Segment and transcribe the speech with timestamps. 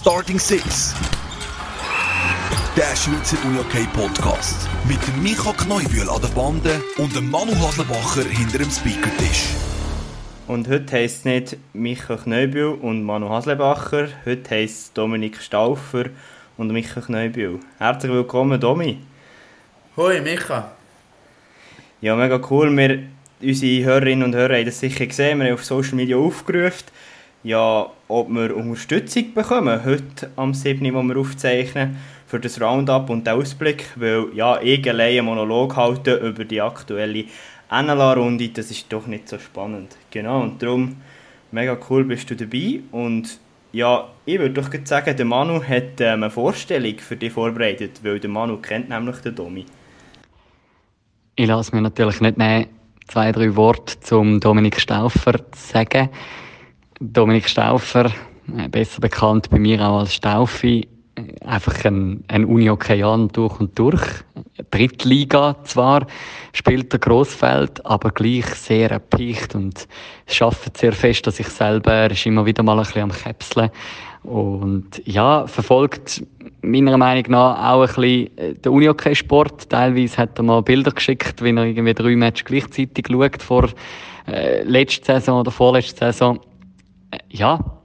[0.00, 0.94] Starting Six.
[2.76, 4.68] Der Schweizer UJK Podcast.
[4.86, 9.48] Mit dem Micha Kneubühl an der Bande und dem Manu Haslebacher hinter dem Speakertisch.
[10.46, 16.04] Und heute heisst es nicht Micha Kneubühl und Manu Haslebacher, heute heisst es Dominik Stauffer
[16.56, 17.58] und Micha Kneubühl.
[17.78, 19.00] Herzlich willkommen, Domi.
[19.96, 20.70] Hoi, Micha.
[22.00, 22.74] Ja, mega cool.
[22.76, 23.02] Wir,
[23.42, 25.40] unsere Hörerinnen und Hörer haben das sicher gesehen.
[25.40, 26.86] Wir haben auf Social Media aufgerufen,
[27.42, 33.26] ja, ob wir Unterstützung bekommen, heute am 7., wo wir aufzeichnen, für das Roundup und
[33.26, 37.24] den Ausblick, weil ja, ich allein Monolog halten über die aktuelle
[37.70, 39.96] NLA-Runde, das ist doch nicht so spannend.
[40.10, 40.96] Genau, und darum,
[41.52, 43.38] mega cool bist du dabei und
[43.72, 48.18] ja, ich würde doch sagen, der Manu hat ähm, eine Vorstellung für dich vorbereitet, weil
[48.18, 49.66] der Manu kennt nämlich den Domi.
[51.36, 52.66] Ich lasse mir natürlich nicht nehmen,
[53.06, 56.08] zwei, drei Worte zum Dominik Stauffer zu sagen.
[57.00, 58.06] Dominik Stauffer,
[58.56, 63.78] äh, besser bekannt bei mir auch als Staufi, äh, einfach ein, ein Uni-Okayaan durch und
[63.78, 64.02] durch.
[64.70, 66.06] Drittliga zwar,
[66.52, 69.86] spielt er Grossfeld, aber gleich sehr erpicht und
[70.26, 71.92] schafft sehr fest dass ich selber.
[71.92, 73.70] Er ist immer wieder mal ein bisschen am Käpseln.
[74.24, 76.24] Und ja, verfolgt
[76.62, 79.70] meiner Meinung nach auch ein bisschen äh, den Uni-Sport.
[79.70, 83.68] Teilweise hat er mal Bilder geschickt, wie er irgendwie drei Matches gleichzeitig schaut vor
[84.26, 86.40] äh, letzter Saison oder vorletzter Saison.
[87.10, 87.78] Äh, ja,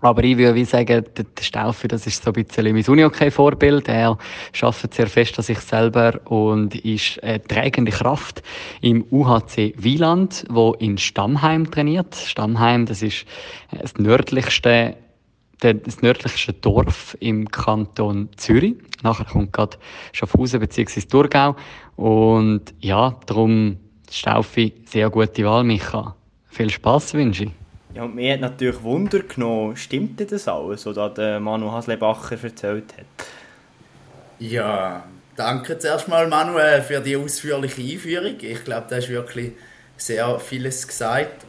[0.00, 3.88] aber ich würde sagen, der Staufe, das ist so ein bisschen mein Uni-Vorbild.
[3.88, 4.18] Er
[4.60, 8.42] arbeitet sehr fest an sich selber und ist eine tragende Kraft
[8.82, 12.14] im UHC Wieland, wo in Stammheim trainiert.
[12.14, 13.24] Stammheim, das ist
[13.72, 14.96] das nördlichste
[15.58, 18.74] das nördlichste Dorf im Kanton Zürich.
[19.02, 19.78] Nachher kommt gerade
[20.12, 21.00] Schaffhausen bzw.
[21.00, 21.56] Thurgau.
[21.96, 23.78] Und ja, darum
[24.10, 26.14] Staufi, sehr gute Wahl, Micha.
[26.44, 27.65] Viel Spaß wünsche ich.
[27.96, 32.92] Ja, und mir hat natürlich Wunder genommen, stimmt das alles, was der Manu Haslebacher erzählt
[32.92, 33.26] hat?
[34.38, 38.36] Ja, danke zuerst mal, Manuel, für die ausführliche Einführung.
[38.38, 39.52] Ich glaube, da ist wirklich
[39.96, 41.46] sehr vieles gesagt.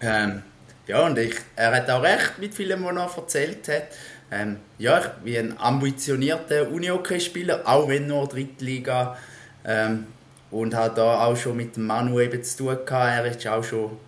[0.00, 0.44] Ähm,
[0.86, 3.88] ja, und ich, er hat auch recht mit vielem, was er erzählt hat.
[4.30, 9.18] Ähm, ja, ich bin ein ambitionierter Uni-Hockey-Spieler, auch wenn nur Drittliga.
[9.64, 10.06] Ähm,
[10.52, 12.92] und habe da auch schon mit Manu eben zu tun gehabt.
[12.92, 13.98] Er ist auch schon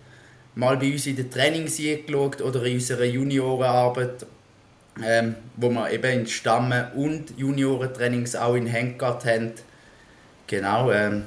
[0.61, 4.27] mal bei uns in den Trainings geschaut oder in unserer Juniorenarbeit,
[5.03, 9.53] ähm, wo wir eben in Stammen und Juniorentrainings auch in Hengart haben.
[10.45, 11.23] Genau, ähm,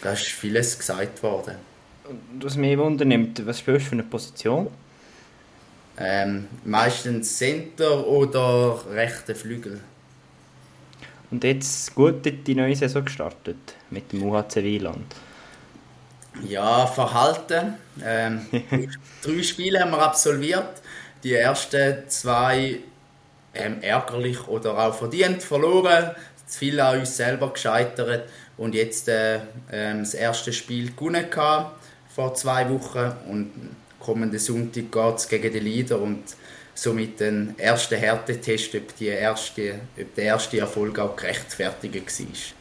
[0.00, 1.56] da ist vieles gesagt worden.
[2.40, 4.68] Was mich wundernimmt, was spielst du für eine Position?
[5.98, 9.80] Ähm, meistens Center oder rechte Flügel.
[11.32, 15.16] Und jetzt gut die neue Saison gestartet mit dem UHC Wieland.
[16.48, 17.74] Ja, Verhalten.
[18.04, 18.46] Ähm,
[19.22, 20.80] drei Spiele haben wir absolviert.
[21.22, 22.80] Die ersten zwei
[23.54, 26.12] ähm, ärgerlich oder auch verdient verloren.
[26.46, 28.28] Zu viel an uns selber gescheitert.
[28.56, 31.26] Und jetzt äh, äh, das erste Spiel gewonnen
[32.14, 33.12] vor zwei Wochen.
[33.28, 33.50] Und
[33.98, 36.24] kommenden Sonntag geht es gegen den Leader und
[36.74, 42.59] somit den ersten Härtetest, ob, die erste, ob der erste Erfolg auch gerechtfertigt war.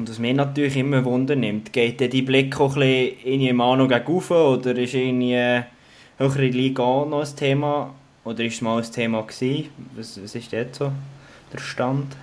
[0.00, 3.86] Und was mich natürlich immer Wunder nimmt, geht die Blick auch ein bisschen in Manu
[3.86, 5.62] gegen rauf, oder ist irgendwie
[6.16, 7.92] höhere Liga auch noch ein Thema?
[8.24, 9.68] Oder ist es mal ein Thema gewesen?
[9.94, 10.90] Was, was ist dort so
[11.52, 12.16] der Stand?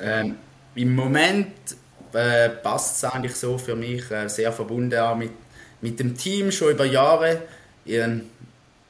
[0.00, 0.36] Ähm,
[0.76, 1.48] Im Moment
[2.12, 5.32] äh, passt es eigentlich so für mich, äh, sehr verbunden auch mit,
[5.80, 7.42] mit dem Team, schon über Jahre.
[7.84, 8.26] Ähm,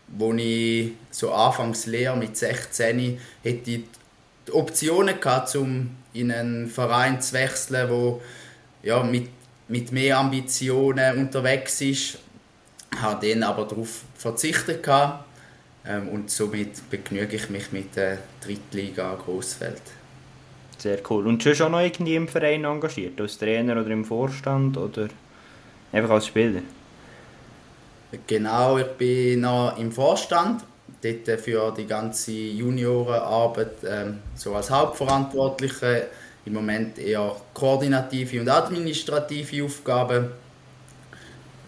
[0.08, 3.84] wo ich so anfangs Lehre mit 16 hätte ich
[4.46, 8.20] die Optionen gehabt, um in einen Verein zu wechseln, wo
[8.82, 9.28] ja, mit,
[9.68, 12.18] mit mehr Ambitionen unterwegs ist.
[12.92, 15.24] Ich habe dann aber darauf verzichtet gehabt,
[15.86, 19.80] ähm, und somit begnüge ich mich mit der Drittliga Grossfeld.
[20.76, 21.26] Sehr cool.
[21.26, 25.08] Und schon schon noch irgendwie im Verein engagiert, als Trainer oder im Vorstand oder
[25.92, 26.62] einfach als Spieler?
[28.26, 30.62] Genau, ich bin noch im Vorstand
[31.02, 36.02] dort für die ganze Juniorenarbeit ähm, so als Hauptverantwortlicher.
[36.44, 40.28] Im Moment eher koordinative und administrative Aufgaben.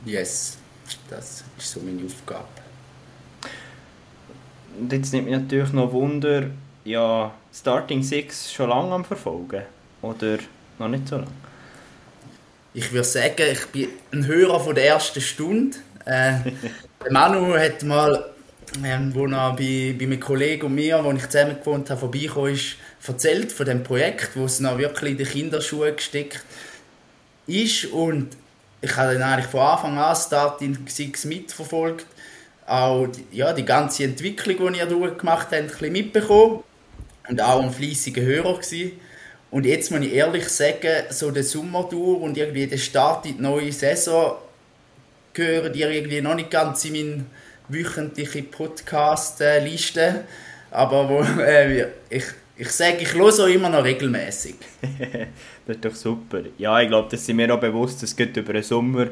[0.06, 0.56] Yes,
[1.10, 2.46] das ist so meine Aufgabe.
[4.78, 6.44] Und jetzt nimmt mich natürlich noch Wunder,
[6.84, 9.62] ja, Starting Six schon lange am Verfolgen?
[10.00, 10.38] Oder
[10.78, 11.28] noch nicht so lange?
[12.72, 15.76] Ich würde sagen, ich bin ein Hörer von der ersten Stunde.
[16.06, 16.38] Äh,
[17.10, 18.30] Manu hat mal
[18.84, 22.54] ähm, wo er bei, bei einem Kollegen und mir, wo ich zusammen gewohnt habe, vorbeigekommen
[22.54, 22.76] ist,
[23.06, 26.44] erzählt von dem Projekt, wo es noch wirklich in die Kinderschuhe gesteckt
[27.46, 28.36] ist und
[28.82, 32.06] ich habe dann eigentlich von Anfang an Starting Six mitverfolgt
[32.70, 36.62] auch die, ja, die ganze Entwicklung, die ihr durchgemacht habt, ein bisschen mitbekommen.
[37.28, 38.92] Und auch ein fleissiger Hörer gewesen.
[39.50, 43.36] Und jetzt muss ich ehrlich sagen, so der Sommer durch und irgendwie der Start in
[43.36, 44.36] die neue Saison
[45.32, 47.24] gehören die irgendwie noch nicht ganz in meine
[47.72, 50.24] wöchentliche Podcast-Liste.
[50.70, 52.24] Aber wo, äh, ich,
[52.56, 54.56] ich sage, ich höre auch immer noch regelmäßig.
[55.66, 56.42] das ist doch super.
[56.58, 59.08] Ja, ich glaube, das sind mir auch bewusst, dass geht über den Sommer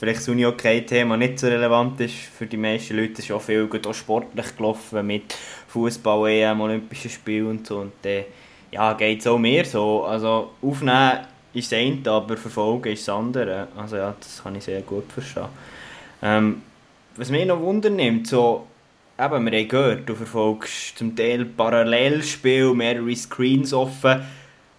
[0.00, 3.14] vielleicht das Uni-Okay-Thema nicht so relevant ist für die meisten Leute.
[3.18, 5.36] Es ist auch viel auch sportlich gelaufen mit
[5.68, 7.80] Fußball, EM, Olympischen Spielen und so.
[7.80, 8.24] Und dann
[8.70, 10.04] ja, geht es auch mehr so.
[10.04, 11.18] Also aufnehmen
[11.52, 13.68] ist das eine, aber verfolgen ist das andere.
[13.76, 15.48] Also ja, das kann ich sehr gut verstehen.
[16.22, 16.62] Ähm,
[17.16, 18.66] was mich noch wundern nimmt, so,
[19.18, 24.22] eben, wir haben gehört, du verfolgst zum Teil Parallelspiel, mehrere Screens offen.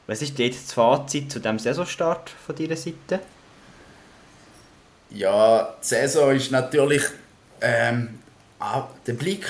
[0.08, 3.20] Was ist jetzt das Fazit zu dem Saisonstart von deiner Seite?
[5.10, 7.04] Ja, die Saison ist natürlich
[7.62, 8.20] ähm,
[9.06, 9.46] der Blick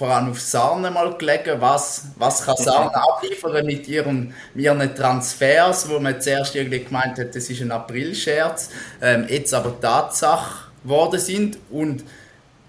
[0.00, 5.88] vor allem auf Sarne mal gelegen, was, was kann Sarne abliefern mit ihren, ihren Transfers,
[5.90, 8.70] wo man zuerst irgendwie gemeint hat, das ist ein April-Scherz,
[9.02, 12.04] ähm, jetzt aber Tatsache geworden sind und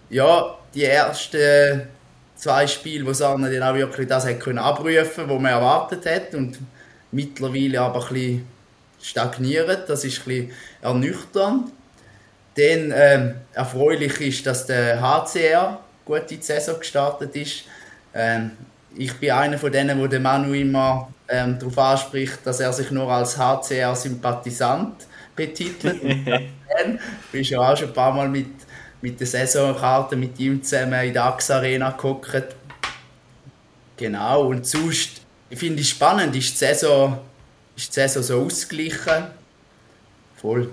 [0.09, 1.87] ja, die ersten
[2.35, 6.33] zwei Spiele, wo Sarne dann auch wirklich das hat können abrufen, was man erwartet hat
[6.35, 6.59] und
[7.11, 8.47] mittlerweile aber ein
[9.01, 11.71] stagnieren, das ist ein bisschen ernüchternd.
[12.55, 17.63] Dann ähm, erfreulich ist, dass der HCR gut in die Saison gestartet ist.
[18.13, 18.51] Ähm,
[18.95, 22.91] ich bin einer von denen, wo der Manu immer ähm, darauf anspricht, dass er sich
[22.91, 25.07] nur als HCR-Sympathisant
[25.47, 26.01] betitelt.
[26.03, 26.99] du
[27.31, 28.47] bist ja auch schon ein paar Mal mit,
[29.01, 32.55] mit der Saisonkarte mit ihm zusammen in der AXA Arena geguckt.
[33.97, 35.21] Genau, und sonst
[35.51, 37.19] finde ich spannend, ist die Saison,
[37.75, 39.27] ist die Saison so ausgeglichen.
[40.37, 40.69] Voll.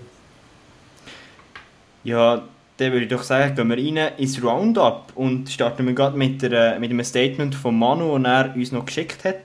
[2.05, 2.43] Ja,
[2.79, 6.41] dann würde ich doch sagen, gehen wir rein ins Roundup und starten wir gerade mit,
[6.41, 9.41] der, mit einem Statement von Manu, das er uns noch geschickt hat.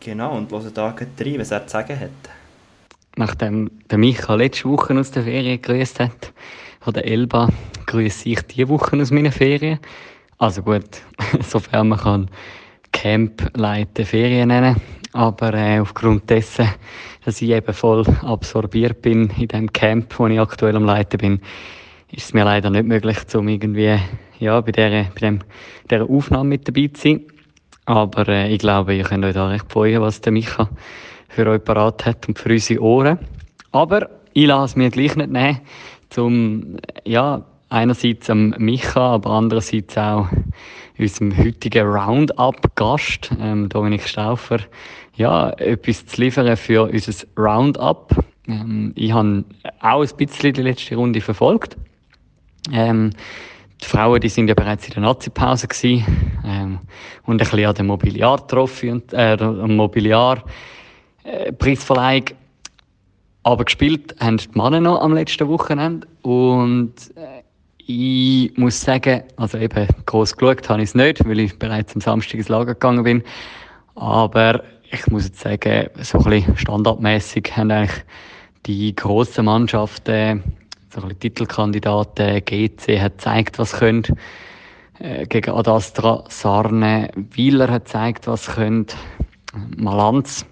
[0.00, 2.39] Genau, und hören da rein, was er zu sagen hat.
[3.16, 6.32] Nachdem der Micha letzte Woche aus der Ferien gegrüßt hat,
[6.80, 7.48] von Elba
[7.86, 9.78] grüße ich diese Woche aus meinen Ferien.
[10.38, 11.02] Also gut,
[11.40, 12.30] sofern man kann
[12.92, 14.76] Camp leiten Ferien nennen.
[15.12, 16.68] Aber äh, aufgrund dessen,
[17.24, 21.40] dass ich eben voll absorbiert bin in dem Camp, wo ich aktuell am Leiten bin,
[22.12, 23.98] ist es mir leider nicht möglich, um irgendwie
[24.38, 25.40] ja, bei, dieser, bei dem,
[25.90, 27.20] dieser Aufnahme mit dabei zu sein.
[27.86, 30.68] Aber äh, ich glaube, ihr könnt euch da recht freuen, was der Micha
[31.30, 33.18] für euch parat hat und für unsere Ohren.
[33.72, 35.60] Aber ich lasse mir gleich nicht nehmen,
[36.10, 40.28] zum, ja, einerseits am Micha, aber andererseits auch
[40.98, 44.58] unserem heutigen Roundup-Gast, ähm, Dominik Stauffer,
[45.14, 48.24] ja, etwas zu liefern für unser Roundup.
[48.48, 49.44] Ähm, ich habe
[49.80, 51.76] auch ein bisschen die letzte Runde verfolgt.
[52.72, 53.10] Ähm,
[53.80, 56.04] die Frauen, die sind ja bereits in der Nazi-Pause gewesen,
[56.44, 56.78] ähm,
[57.24, 60.44] und ein bisschen an der Mobiliar-Trophy und, äh, am Mobiliar,
[61.58, 62.26] Preisverleihung.
[63.42, 67.42] Aber gespielt haben die Männer noch am letzten Wochenende und äh,
[67.86, 72.00] ich muss sagen, also eben groß geschaut habe ich es nicht, weil ich bereits am
[72.00, 73.22] Samstag ins Lager gegangen bin.
[73.96, 74.62] Aber
[74.92, 78.04] ich muss jetzt sagen, so ein bisschen standardmäßig haben eigentlich
[78.66, 80.44] die grossen Mannschaften
[80.92, 84.04] so ein Titelkandidaten GC hat gezeigt, was können.
[84.98, 88.86] Äh, gegen Adastra Sarne Wieler hat gezeigt, was können.
[89.76, 90.44] Malanz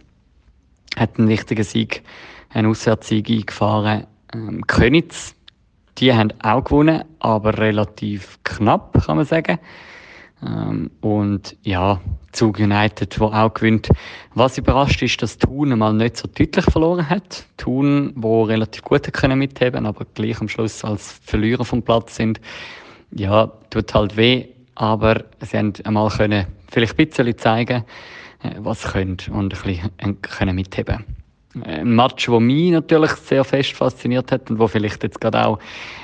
[0.99, 2.03] hat einen wichtigen Sieg,
[2.51, 4.07] einen Auswärtssieg eingefahren.
[4.35, 5.35] Ähm, Könitz,
[5.99, 9.59] die haben auch gewonnen, aber relativ knapp, kann man sagen.
[10.47, 12.01] Ähm, und ja,
[12.33, 13.89] Zug United, wo auch gewinnt.
[14.35, 17.47] Was überrascht ist, dass Thun mal nicht so deutlich verloren hat.
[17.57, 22.41] Thun, wo relativ gut können mitheben, aber gleich am Schluss als Verlierer vom Platz sind.
[23.11, 27.85] Ja, tut halt weh, aber sie haben einmal können vielleicht ein bisschen zeigen,
[28.59, 31.05] was sie können und ein bisschen äh, können mitheben.
[31.65, 35.59] Ein Match, der mich natürlich sehr fest fasziniert hat und wo vielleicht jetzt gerade auch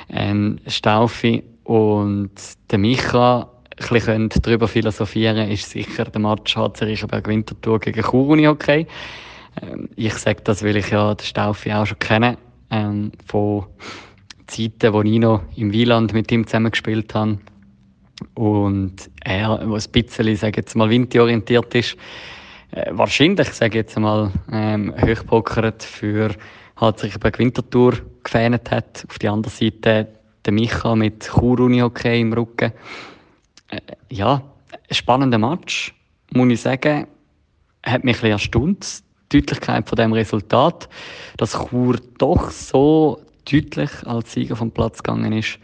[0.09, 2.31] ähm, Staufi und
[2.71, 3.49] der Micha
[3.79, 8.87] ein bisschen darüber philosophieren können, ist sicher der Match HC Riechenberg Winterthur gegen Chur okay.
[9.63, 12.39] Ähm, ich sage das, weil ich ja den Staufi auch schon kenne,
[12.71, 13.67] ähm, von
[14.47, 17.39] Zeiten, wo ich noch im Wieland mit ihm zusammengespielt habe.
[18.35, 21.97] Und er, der ein bisschen, sage jetzt mal, windorientiert ist,
[22.71, 24.95] äh, wahrscheinlich, sage jetzt mal, ähm,
[25.83, 26.31] für
[26.77, 29.05] HC Riechenberg Winterthur gefähnet hat.
[29.09, 30.09] Auf der anderen Seite
[30.45, 32.73] der Micha mit Chur Uni Hockey im Rücken
[33.69, 33.81] äh,
[34.11, 34.43] ja,
[34.91, 35.95] spannender Match,
[36.33, 37.07] muss ich sagen.
[37.85, 40.89] Hat mich ein bisschen erstaunt, die Deutlichkeit von dem Resultat,
[41.37, 45.59] dass Chur doch so deutlich als Sieger vom Platz gegangen ist,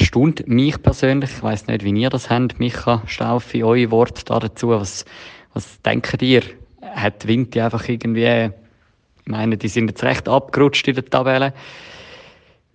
[0.00, 1.30] erstaunt mich persönlich.
[1.30, 4.70] Ich weiß nicht, wie ihr das habt, Micha Staufi, eure Worte dazu.
[4.70, 5.04] Was,
[5.52, 6.42] was denkt ihr?
[6.82, 8.50] Hat Winti einfach irgendwie,
[9.24, 11.52] ich meine, die sind jetzt recht abgerutscht in der Tabelle.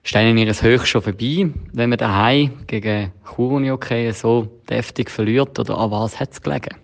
[0.04, 5.60] Stehen ihr es höchst schon vorbei, wenn man daheim gegen okay so deftig verliert?
[5.60, 6.76] Oder an was hat es gelegen?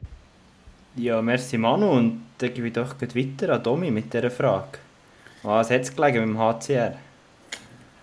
[0.97, 1.89] Ja, merci Manu.
[1.91, 4.79] Und dann gebe ich doch weiter an Domi mit dieser Frage.
[5.43, 6.95] Was hat es gelegen mit dem HCR?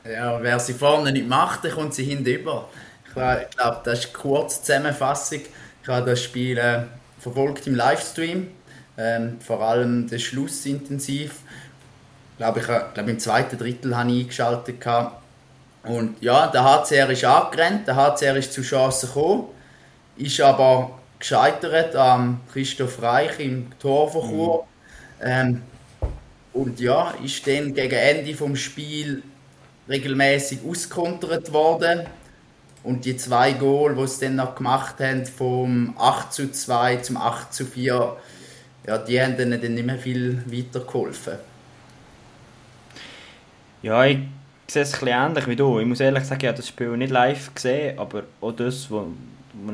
[0.05, 2.69] Ja, wer sie vorne nicht macht, dann kommt sie hinüber.
[3.07, 5.41] Ich glaube, das ist eine kurze Zusammenfassung.
[5.83, 6.83] Ich habe das Spiel äh,
[7.19, 8.49] verfolgt im Livestream.
[8.99, 11.37] Ähm, vor allem den Schluss intensiv.
[12.33, 14.85] Ich glaube, ich glaube, im zweiten Drittel habe ich eingeschaltet.
[15.85, 19.49] Und ja, der HCR ist angerannt, der HCR ist zu Chancen gekommen,
[20.17, 24.67] ist aber gescheitert am Christoph Reich im Tor von Chur.
[25.21, 25.27] Mhm.
[25.27, 25.63] Ähm,
[26.53, 29.23] und ja, ist dann gegen Ende des Spiels
[29.93, 32.07] regelmäßig auskontert worden.
[32.83, 37.17] Und die zwei Goal, die sie dann noch gemacht haben, vom 8 zu 2 zum
[37.17, 38.17] 8 zu 4,
[38.87, 41.35] ja, die haben dann nicht mehr viel weitergeholfen.
[43.83, 44.19] Ja, ich
[44.67, 45.79] sehe es ein bisschen ähnlich wie du.
[45.79, 49.05] Ich muss ehrlich sagen, ich habe das Spiel nicht live gesehen, aber auch das, was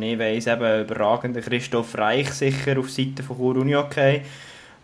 [0.01, 4.23] ich weiss, eben überragender Christoph Reich sicher auf Seite von Chur Uni okay.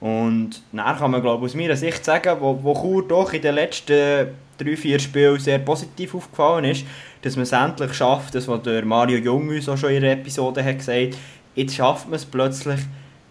[0.00, 3.54] Und dann kann man glaube aus meiner Sicht sagen, wo, wo Chur doch in den
[3.54, 6.84] letzten drei, vier Spielen sehr positiv aufgefallen ist,
[7.23, 10.12] dass man es endlich schafft, das was der Mario Jung uns auch schon in der
[10.12, 11.16] Episode hat gesagt
[11.54, 12.80] jetzt schafft man es plötzlich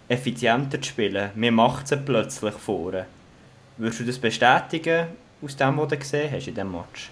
[0.08, 1.32] effizienter zu spielen.
[1.36, 3.06] Wir macht es plötzlich vor.
[3.78, 5.08] Würdest du das bestätigen
[5.42, 7.10] aus dem, was du gesehen hast in diesem Match?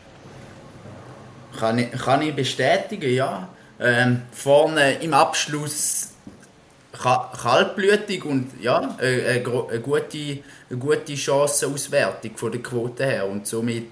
[1.58, 3.50] Kann ich, kann ich bestätigen, ja.
[3.80, 6.14] Ähm, vorne im Abschluss
[6.92, 13.88] kaltblütig und ja, eine, eine, gute, eine gute Chancenauswertung von der Quote her und somit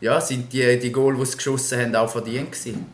[0.00, 2.86] ja, sind die, die Goal, die sie geschossen haben, auch verdient gewesen.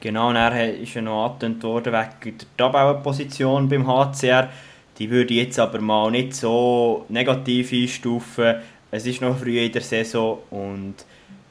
[0.00, 4.50] Genau, und er ist ja noch angetönt worden wegen der Tabellenposition beim HCR.
[4.98, 8.56] Die würde ich jetzt aber mal nicht so negativ einstufen.
[8.90, 10.94] Es ist noch früh in der Saison und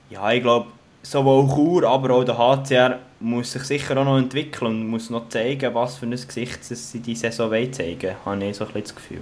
[0.09, 0.67] ja, ich glaube,
[1.01, 5.29] sowohl Chur, aber auch der HCR muss sich sicher auch noch entwickeln und muss noch
[5.29, 8.83] zeigen, was für ein Gesicht sie diese Saison zeigen wollen, habe ich so ein bisschen
[8.83, 9.21] das Gefühl.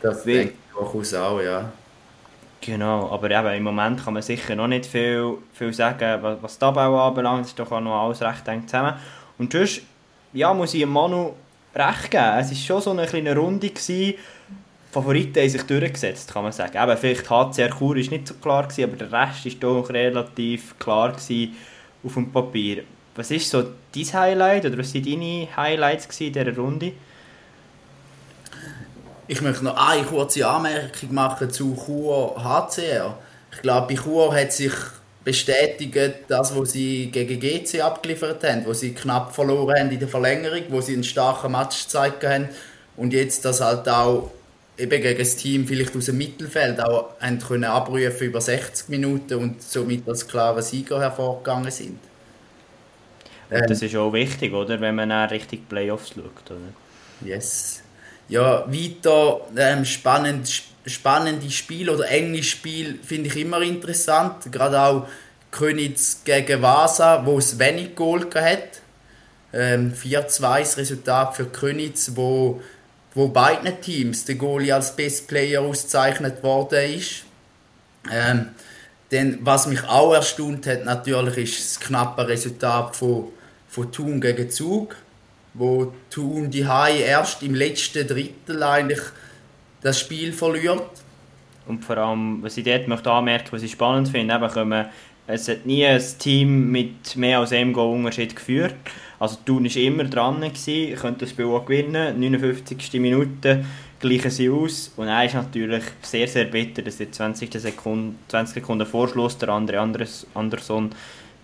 [0.00, 1.72] Das denke ich durchaus auch, ja.
[2.60, 6.58] Genau, aber eben, im Moment kann man sicher noch nicht viel, viel sagen, was, was
[6.58, 8.94] die Abbau anbelangt, es ist doch auch noch alles recht eng zusammen.
[9.38, 9.82] Und sonst,
[10.32, 11.34] ja, muss ich Manu
[11.74, 14.14] recht geben, es war schon so eine kleine Runde, gewesen,
[14.90, 16.82] Favoriten haben sich durchgesetzt, kann man sagen.
[16.82, 20.78] Eben, vielleicht HCR Chur war nicht so klar, gewesen, aber der Rest war doch relativ
[20.78, 21.54] klar gewesen
[22.02, 22.84] auf dem Papier.
[23.14, 23.62] Was ist so
[23.94, 26.92] dein Highlight oder was waren deine Highlights in dieser Runde?
[29.28, 33.18] Ich möchte noch eine kurze Anmerkung machen zu Chur HCR.
[33.52, 34.72] Ich glaube, bei Chur hat sich
[35.24, 35.96] bestätigt,
[36.28, 40.62] das, was sie gegen GC abgeliefert haben, wo sie knapp verloren haben in der Verlängerung,
[40.68, 42.48] wo sie einen starken Match gezeigt haben
[42.96, 44.30] und jetzt das halt auch
[44.78, 49.34] eben gegen das Team vielleicht aus dem Mittelfeld auch haben können abrufen über 60 Minuten
[49.34, 51.98] und somit als klare Sieger hervorgegangen sind.
[53.50, 54.80] Ähm, das ist auch wichtig, oder?
[54.80, 56.60] Wenn man dann richtig Playoffs schaut, oder?
[57.28, 57.82] Yes.
[58.28, 64.50] Ja, weiter ähm, spannend, spannende Spiel oder enge Spiel finde ich immer interessant.
[64.50, 65.08] Gerade auch
[65.50, 68.80] Königs gegen Vasa, wo es wenig Goal hat.
[69.52, 72.60] Ähm, 4-2 das Resultat für Königs, wo
[73.16, 77.24] wo beiden Teams der Goalie als Best Player ausgezeichnet worden ist.
[78.12, 78.50] Ähm,
[79.10, 83.28] denn was mich auch erstaunt hat, natürlich ist das knappe Resultat von,
[83.68, 84.96] von Thun gegen Zug,
[85.56, 89.00] wo Thun die Hai erst im letzten Drittel eigentlich
[89.80, 90.82] das Spiel verliert.
[91.66, 94.86] Und vor allem, was ich dort möchte anmerken, was ich spannend finde, eben kommen,
[95.26, 98.76] es hat nie ein Team mit mehr als einem Goal-Unterschied geführt.
[99.18, 102.20] Also Thun war immer dran, gewesen, könnte das Spiel auch gewinnen.
[102.20, 103.00] 59.
[103.00, 103.64] Minute
[103.98, 104.92] gleichen sie aus.
[104.96, 109.48] Und er ist natürlich sehr, sehr bitter, dass in 20 Sekunden, 20 Sekunden Vorschluss der
[109.48, 109.80] andere
[110.34, 110.90] Anderson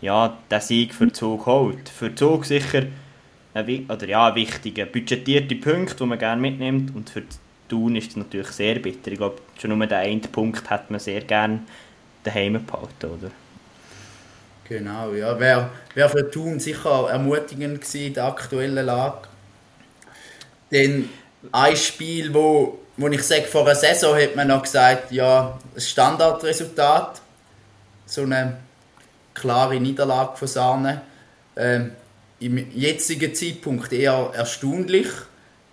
[0.00, 1.88] ja, den Sieg für Zug holt.
[1.88, 2.82] Für Zug sicher
[3.54, 6.94] ein, oder ja, ein wichtiger, budgetierte Punkt, den man gerne mitnimmt.
[6.94, 7.22] Und für
[7.68, 9.12] Thun ist es natürlich sehr bitter.
[9.12, 11.60] Ich glaube, schon nur den einen Punkt hat man sehr gerne
[12.24, 13.30] daheim behalten, oder?
[14.68, 15.38] Genau, ja.
[15.38, 19.28] Wäre wär für Thun sicher ermutigend gewesen, in der aktuellen Lage.
[20.70, 21.10] Denn
[21.50, 25.90] ein Spiel, wo, wo ich sage, vor einer Saison hat man noch gesagt, ja, das
[25.90, 27.20] Standardresultat,
[28.06, 28.58] so eine
[29.34, 31.02] klare Niederlage von Sahne.
[31.56, 31.92] Ähm,
[32.42, 35.06] Im jetzigen Zeitpunkt eher erstaunlich.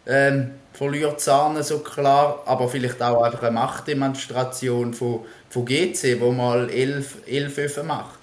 [0.06, 6.32] Ähm, verliert Zahne so klar, aber vielleicht auch einfach eine Machtdemonstration von, von GC, wo
[6.32, 8.18] mal 11, 11 macht.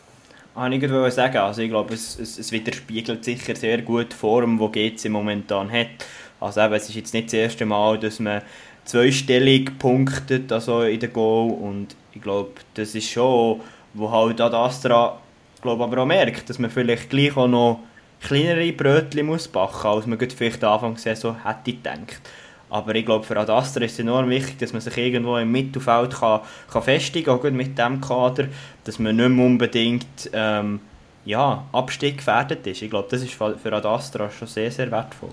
[0.55, 4.17] Ah, ich wollte sagen, also ich glaube, es, es, es widerspiegelt sicher sehr gut die
[4.17, 6.07] Form, die GC momentan hat.
[6.41, 8.43] Also eben, es ist jetzt nicht das erste Mal, dass man
[8.85, 13.61] zweistellig punktet also in der Goal und ich glaube, das ist schon,
[13.93, 15.21] wo halt Ad Astra
[15.67, 17.81] glaube aber auch merkt, dass man vielleicht gleich auch noch
[18.27, 22.21] kleinere Brötchen muss backen, als man vielleicht am Anfang so hätte gedacht.
[22.69, 25.53] Aber ich glaube, für Ad Astra ist es enorm wichtig, dass man sich irgendwo im
[25.53, 26.41] Mittelfeld kann,
[26.71, 28.49] kann festigen kann, mit dem Kader,
[28.83, 30.81] dass man nicht mehr unbedingt ähm,
[31.25, 32.83] ja, Abstieg gefährdet ist.
[32.83, 35.31] Ich glaube, das ist für Ad Astra schon sehr, sehr wertvoll.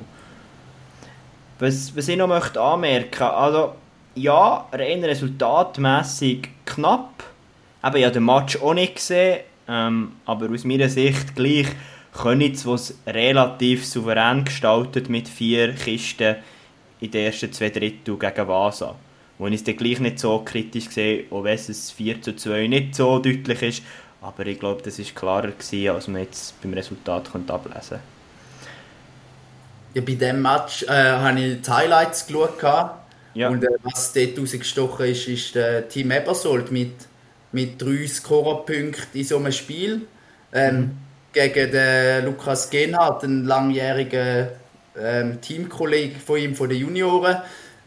[1.57, 3.73] Was, was ich noch möchte anmerken also
[4.15, 7.23] ja, rein resultatmässig knapp.
[7.83, 11.67] Eben, ja den Match auch nicht gesehen, ähm, aber aus meiner Sicht gleich
[12.13, 16.35] Königs, was relativ souverän gestaltet mit vier Kisten
[16.99, 18.95] in den ersten zwei Drittel gegen Vasa.
[19.39, 22.67] Wo ich es dann gleich nicht so kritisch sehe, auch wenn es 4 zu 2
[22.67, 23.83] nicht so deutlich ist.
[24.21, 27.99] Aber ich glaube, das war klarer, gewesen, als man jetzt beim Resultat ablesen konnte.
[29.95, 32.61] Ja, bei diesem Match äh, habe ich die Highlights geschaut.
[33.33, 33.49] Ja.
[33.49, 36.93] Und äh, was dort rausgestochen ist, ist der Team Ebersold mit,
[37.51, 40.01] mit drei Scorerpunkten in so einem Spiel.
[40.53, 40.97] Ähm, mhm.
[41.33, 44.47] Gegen den Lukas Genhardt, einen langjährigen
[44.97, 47.37] ähm, Teamkollege von ihm, von den Junioren.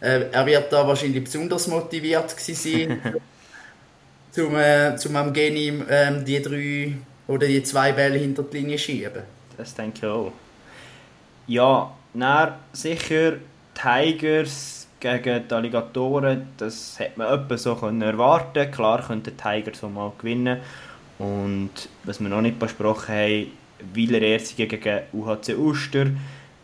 [0.00, 3.00] Äh, er wird da wahrscheinlich besonders motiviert sein,
[4.32, 6.92] zum, äh, zum am Geni äh, die drei
[7.28, 9.22] oder die zwei Bälle hinter die Linie schieben.
[9.56, 10.32] Das denke ich auch.
[11.46, 13.34] Ja, dann sicher
[13.74, 19.84] Tigers gegen die Alligatoren, das hätte man etwa so können erwarten Klar könnten die Tigers
[19.84, 20.58] auch mal gewinnen.
[21.18, 23.46] Und was wir noch nicht besprochen haben,
[23.92, 26.06] Wieler Erzige gegen UHC Uster.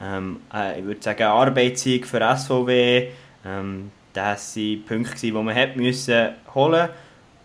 [0.01, 3.09] Ähm, äh, ich würde sagen, Arbeitssieg für SVW.
[3.45, 6.89] Ähm, das waren Punkte, die man hätte müssen holen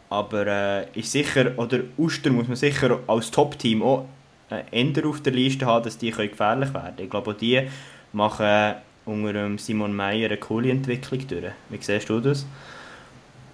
[0.10, 4.06] Aber äh, ist sicher, oder Uster muss man sicher als Top-Team auch
[4.50, 6.94] äh, auf der Liste haben, dass die gefährlich werden können.
[7.00, 7.68] Ich glaube, auch die
[8.14, 8.76] machen
[9.06, 11.52] unter Simon Meyer eine coole Entwicklung durch.
[11.70, 12.46] Wie siehst du das?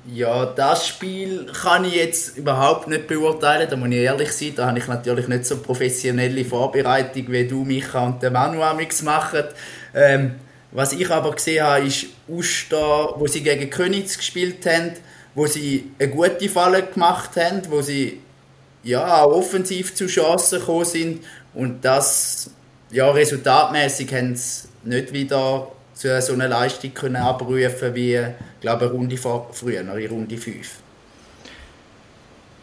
[0.06, 4.54] Ja, das Spiel kann ich jetzt überhaupt nicht beurteilen, da muss ich ehrlich sein.
[4.56, 9.02] Da habe ich natürlich nicht so professionelle Vorbereitung, wie du, Micha und der Manu amix
[9.02, 9.46] machen.
[9.96, 10.36] Ähm,
[10.72, 14.94] was ich aber gesehen habe, ist Uster, wo sie gegen Königs gespielt haben,
[15.36, 18.20] wo sie eine gute Falle gemacht haben, wo sie
[18.84, 22.50] ja, auch offensiv zu Chancen gekommen sind und das
[22.92, 28.20] ja, resultatmäßig haben sie nicht wieder zu so einer Leistung können abrufen wie
[28.62, 30.80] glaube eine Runde vor, früher, in Runde 5.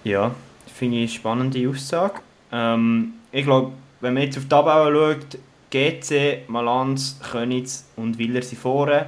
[0.05, 0.35] Ja,
[0.75, 2.21] finde ich eine spannende Aussage.
[2.53, 5.39] Ähm, ich glaube, wenn man jetzt auf die Tabelle schaut,
[5.71, 9.07] GC, Malanz, Königs und Willer sind vorne,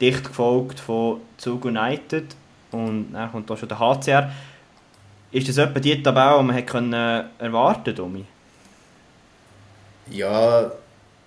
[0.00, 2.34] dicht gefolgt von Zug United
[2.72, 4.30] und dann kommt auch schon der HCR.
[5.30, 6.92] Ist das etwa die Tabelle, die man hätte können
[7.38, 8.24] erwarten konnte,
[10.10, 10.70] Ja,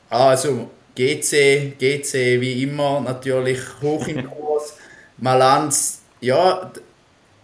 [0.10, 4.73] also GC, GC wie immer natürlich hoch im Kurs.
[5.17, 6.71] Malanz, ja,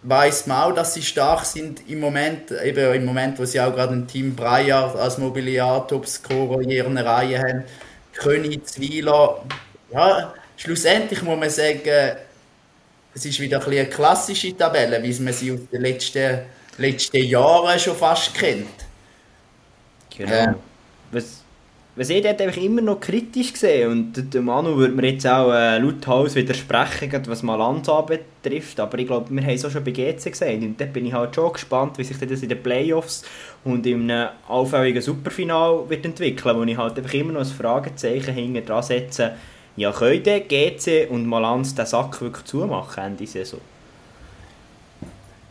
[0.02, 3.74] weiß man auch, dass sie stark sind im Moment, eben im Moment, wo sie auch
[3.74, 7.64] gerade ein Team Breyer als Mobiliar-Topscorer in ihrer Reihe haben.
[8.14, 9.44] Königs, Wieler,
[9.92, 12.18] ja, schlussendlich muss man sagen,
[13.14, 16.40] es ist wieder ein eine klassische Tabelle, wie man sie aus den letzten,
[16.80, 18.68] letzten Jahren schon fast kennt.
[20.18, 20.32] Genau.
[20.32, 20.56] Ähm,
[21.12, 21.43] was,
[21.96, 25.52] was ich dort einfach immer noch kritisch sehe, und der Manu würde mir jetzt auch
[25.52, 29.92] äh, lauthals widersprechen, was Malanza betrifft, aber ich glaube, wir haben es auch schon bei
[29.92, 33.24] GC gesehen, und da bin ich halt schon gespannt, wie sich das in den Playoffs
[33.64, 38.62] und einem allfälligen Superfinal wird entwickeln, wo ich halt einfach immer noch ein Fragezeichen hinter
[38.62, 39.34] dran setze,
[39.76, 43.60] ja, können GC und Malanz den Sack wirklich zumachen Ende Saison?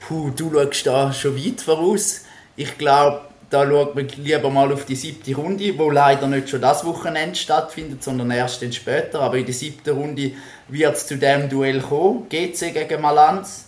[0.00, 2.24] Puh, du schaust da schon weit voraus.
[2.56, 6.62] Ich glaube, da schaut man lieber mal auf die siebte Runde, wo leider nicht schon
[6.62, 9.20] das Wochenende stattfindet, sondern erst dann später.
[9.20, 10.32] Aber in der siebten Runde
[10.68, 13.66] wird es zu dem Duell kommen, GC gegen Malanz.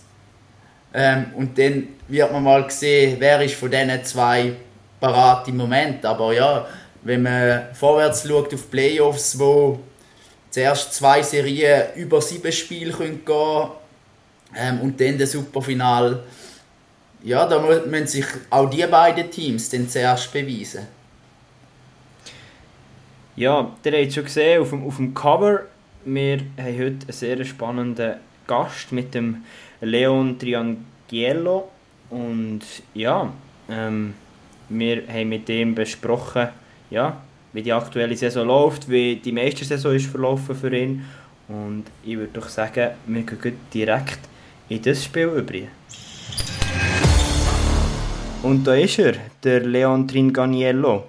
[0.91, 4.53] Ähm, und dann wird man mal sehen, wer ist von diesen zwei
[4.99, 6.03] parat im Moment.
[6.03, 6.65] Aber ja,
[7.03, 9.79] wenn man vorwärts schaut auf Playoffs, wo
[10.49, 13.69] zuerst zwei Serien über sieben Spiele gehen können
[14.57, 16.23] ähm, und dann das Superfinal.
[17.25, 20.85] Ja, da müssen sich auch die beiden Teams dann zuerst beweisen.
[23.35, 25.61] Ja, ihr habt schon gesehen auf dem, auf dem Cover,
[26.05, 29.43] wir haben heute einen sehr spannenden Gast mit dem
[29.81, 31.67] Leon Triangiello
[32.11, 32.61] und
[32.93, 33.33] ja,
[33.71, 34.13] ähm,
[34.69, 36.49] wir haben mit dem besprochen,
[36.91, 41.03] ja, wie die aktuelle Saison läuft, wie die Meistersaison ist verlaufen für ihn
[41.47, 44.19] Und ich würde doch sagen, wir gehen direkt
[44.69, 45.67] in das Spiel über.
[48.45, 51.05] Und da ist er, der Leon Tringaniello.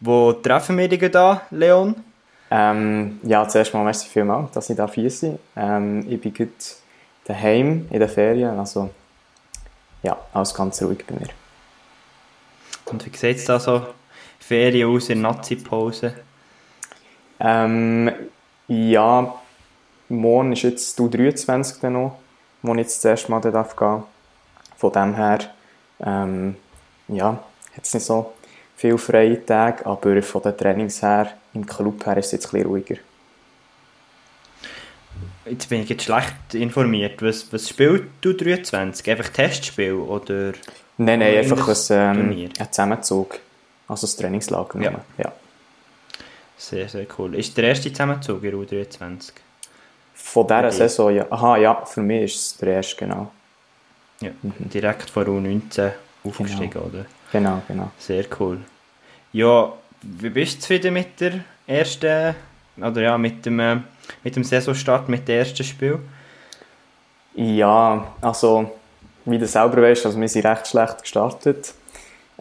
[0.00, 1.94] Wo treffen wir dich da, Leon?
[2.50, 5.38] Ähm, ja, zuerst mal merci vielmals, dass ich da hier bin.
[5.56, 6.50] Ähm, ich bin gerade
[7.26, 8.88] daheim in den Ferien, also
[10.02, 11.28] ja, alles ganz ruhig bei mir.
[12.86, 13.84] Und wie sieht es da so
[14.38, 16.14] Ferien aus in Nazi-Pause?
[17.40, 18.10] Ähm,
[18.68, 19.34] ja,
[20.08, 21.82] morgen ist jetzt du 23.
[21.90, 22.18] noch,
[22.62, 25.40] wo ich jetzt das erste Mal gehen darf Von dem her,
[26.02, 26.56] ähm,
[27.14, 27.42] ja,
[27.76, 28.32] hat es nicht so
[28.76, 32.50] viele freie Tage, aber von den Trainings her, im Club her ist es jetzt ein
[32.52, 32.96] bisschen ruhiger.
[35.44, 37.22] Jetzt bin ich jetzt schlecht informiert.
[37.22, 39.10] Was, was spielt du 23?
[39.10, 40.52] Einfach Testspiel oder?
[40.96, 43.40] Nein, nein, einfach ein, ähm, ein Zusammenzug.
[43.88, 44.80] Also das Trainingslager.
[44.80, 45.00] Ja.
[45.18, 45.32] ja.
[46.56, 47.34] Sehr, sehr cool.
[47.34, 49.32] Ist der erste Zusammenzug in U23?
[50.14, 51.26] Von dieser Saison, ja.
[51.30, 53.32] Aha, ja, für mich ist es der erste, genau.
[54.20, 54.52] Ja, mhm.
[54.58, 55.92] direkt vor U19
[56.24, 56.86] aufgestiegen, genau.
[56.86, 57.06] oder?
[57.32, 57.90] Genau, genau.
[57.98, 58.58] Sehr cool.
[59.32, 62.34] Ja, wie bist du zufrieden mit der ersten,
[62.76, 63.76] oder ja, mit dem, äh,
[64.24, 65.98] mit dem Saisonstart, mit dem ersten Spiel?
[67.34, 68.70] Ja, also,
[69.24, 71.74] wie du selber weißt, also wir sind recht schlecht gestartet.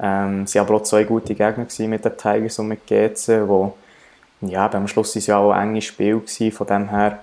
[0.02, 3.76] Ähm, es waren aber auch zwei gute Gegner mit den Tigers und mit GC, wo
[4.42, 7.20] ja, am Schluss war es ja auch ein enges Spiel, gewesen, von dem her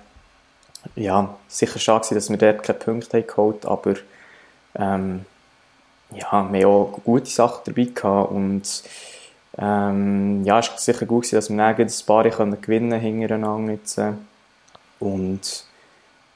[0.95, 3.95] ja, sicher schade dass wir dort keine Punkte geholt haben, aber
[4.75, 5.25] ähm,
[6.13, 8.83] ja, wir auch gute Sachen dabei gehabt und
[9.57, 13.73] ähm, ja, es war sicher gut, gewesen, dass wir dann ein paar können gewinnen hintereinander
[13.73, 13.99] jetzt.
[14.99, 15.65] Und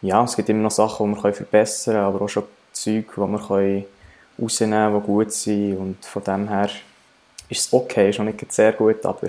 [0.01, 3.17] ja, es gibt immer noch Sachen, die wir verbessern können, aber auch schon Zeug, die
[3.17, 3.86] wir können
[4.41, 6.69] rausnehmen können, die gut sind und von dem her
[7.49, 9.27] ist es okay, ist noch nicht sehr gut, aber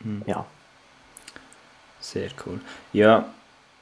[0.00, 0.22] mhm.
[0.26, 0.44] ja.
[2.00, 2.60] Sehr cool.
[2.92, 3.26] Ja,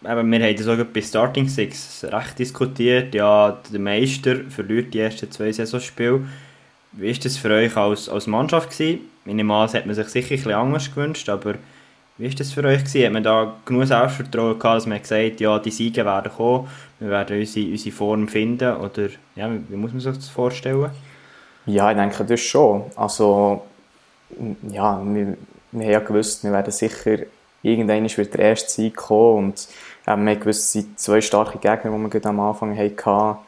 [0.04, 3.14] eben, wir haben das auch bei Starting Six recht diskutiert.
[3.14, 6.22] Ja, der Meister verliert die ersten zwei Saisonspiele.
[6.92, 8.70] Wie war das für euch als, als Mannschaft?
[8.70, 9.00] Gewesen?
[9.24, 11.54] Das hat man sich sicher ein anders gewünscht, aber
[12.18, 12.84] wie war das für euch?
[12.84, 13.06] Gewesen?
[13.06, 17.10] Hat man da genug Selbstvertrauen gehabt, dass man gesagt ja, die Siege werden kommen, wir
[17.10, 18.76] werden unsere, unsere Form finden?
[18.76, 20.90] Oder ja, wie muss man sich das vorstellen?
[21.66, 22.84] Ja, ich denke das schon.
[22.96, 23.62] Also,
[24.70, 25.36] ja, wir,
[25.72, 27.20] wir haben ja gewusst, wir werden sicher
[27.62, 29.68] irgendwann wird der erste Sieg kommen und
[30.14, 33.38] ähm, wir sind zwei starke Gegner, die wir am Anfang hatten.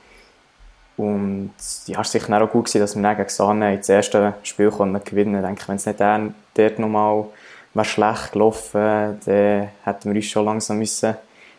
[0.97, 1.53] Und
[1.87, 5.03] ja, es war sicher auch gut, gewesen, dass wir gegen Sahne das erste Spiel gewinnen
[5.03, 5.37] konnten.
[5.37, 7.27] Ich denke, wenn es nicht dann, dort nochmal
[7.75, 11.17] wäre schlecht gelaufen, dann hätten wir uns schon langsam müssen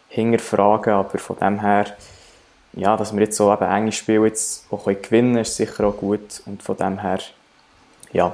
[0.10, 1.86] hinterfragen Aber von dem her,
[2.74, 5.98] ja, dass wir jetzt so eben enge Spiele jetzt auch gewinnen können, ist sicher auch
[5.98, 6.44] gut.
[6.46, 7.20] Und von dem her,
[8.12, 8.34] ja,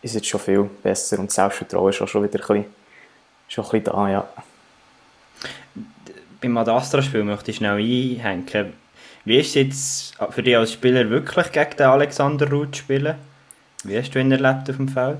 [0.00, 2.74] ist jetzt schon viel besser und Selbstvertrauen ist auch schon wieder ein bisschen
[3.48, 4.28] schon ein bisschen da, ja.
[6.40, 8.72] Beim Adastra-Spiel möchte ich schnell einhängen.
[9.24, 13.16] Wie ist es jetzt für dich als Spieler wirklich gegen den Alexander Ruth spielen?
[13.84, 15.18] Wie hast du ihn erlebt auf dem Feld?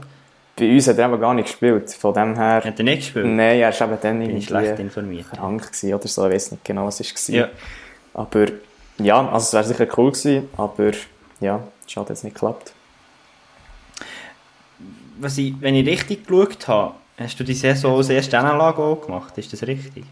[0.57, 2.63] Bei uns hat er eben gar nicht gespielt, von dem her...
[2.65, 3.27] Hat er nicht gespielt?
[3.27, 5.27] Nein, er war eben dann Bin ich schlecht informiert.
[5.33, 7.35] krank oder so, ich weiß nicht genau, was es war.
[7.35, 7.49] Ja.
[8.13, 8.47] Aber
[8.99, 10.93] ja, also es wäre sicher cool gewesen, aber
[11.41, 12.73] ja, schade, dass es nicht geklappt.
[15.19, 19.01] Was ich, wenn ich richtig geschaut habe, Hast du die Saison als erste Anlage auch
[19.01, 19.39] gemacht?
[19.39, 20.05] Ist das richtig?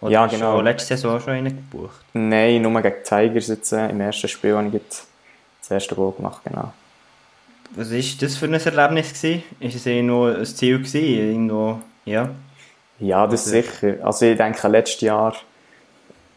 [0.00, 0.52] Oder ja, genau.
[0.52, 2.00] Hast du letzte Saison schon einen gebucht?
[2.14, 5.06] Nein, nur gegen Tigers jetzt, äh, im ersten Spiel habe ich jetzt
[5.60, 6.72] das erste Goal gemacht, genau.
[7.76, 9.12] Was war das für ein Erlebnis?
[9.12, 9.42] Gewesen?
[9.60, 10.78] Ist es irgendwo ein Ziel?
[10.78, 10.96] Gewesen?
[11.04, 12.30] Irgendwo, ja?
[12.98, 14.04] ja, das also, sicher.
[14.04, 15.34] Also ich denke, letztes Jahr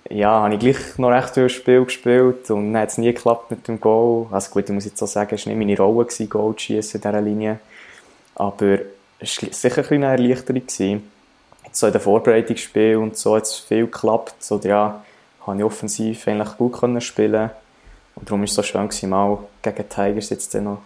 [0.10, 3.50] ja, habe ich gleich noch recht viel Spiel gespielt und dann hat es nie geklappt
[3.50, 4.28] mit dem Goal.
[4.32, 6.66] Also gut, ich muss jetzt auch sagen, es war nicht meine Rolle, gewesen, Goal zu
[6.66, 7.60] schießen in dieser Linie.
[8.36, 8.80] Aber
[9.20, 10.62] es war sicher eine Erleichterung.
[10.62, 11.13] Gewesen.
[11.76, 14.36] So in den Vorbereitungsspielen und so hat es viel geklappt.
[14.40, 15.04] So, ja,
[15.46, 17.50] habe ich offensiv eigentlich gut können spielen
[18.16, 20.82] Und darum war es so schön, gewesen, mal gegen Tigers jetzt dann noch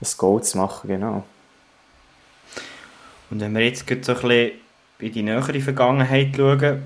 [0.00, 0.88] ein Goal zu machen.
[0.88, 1.24] Genau.
[3.30, 4.52] Und wenn wir jetzt so ein bisschen
[4.98, 6.82] in die nähere Vergangenheit schauen,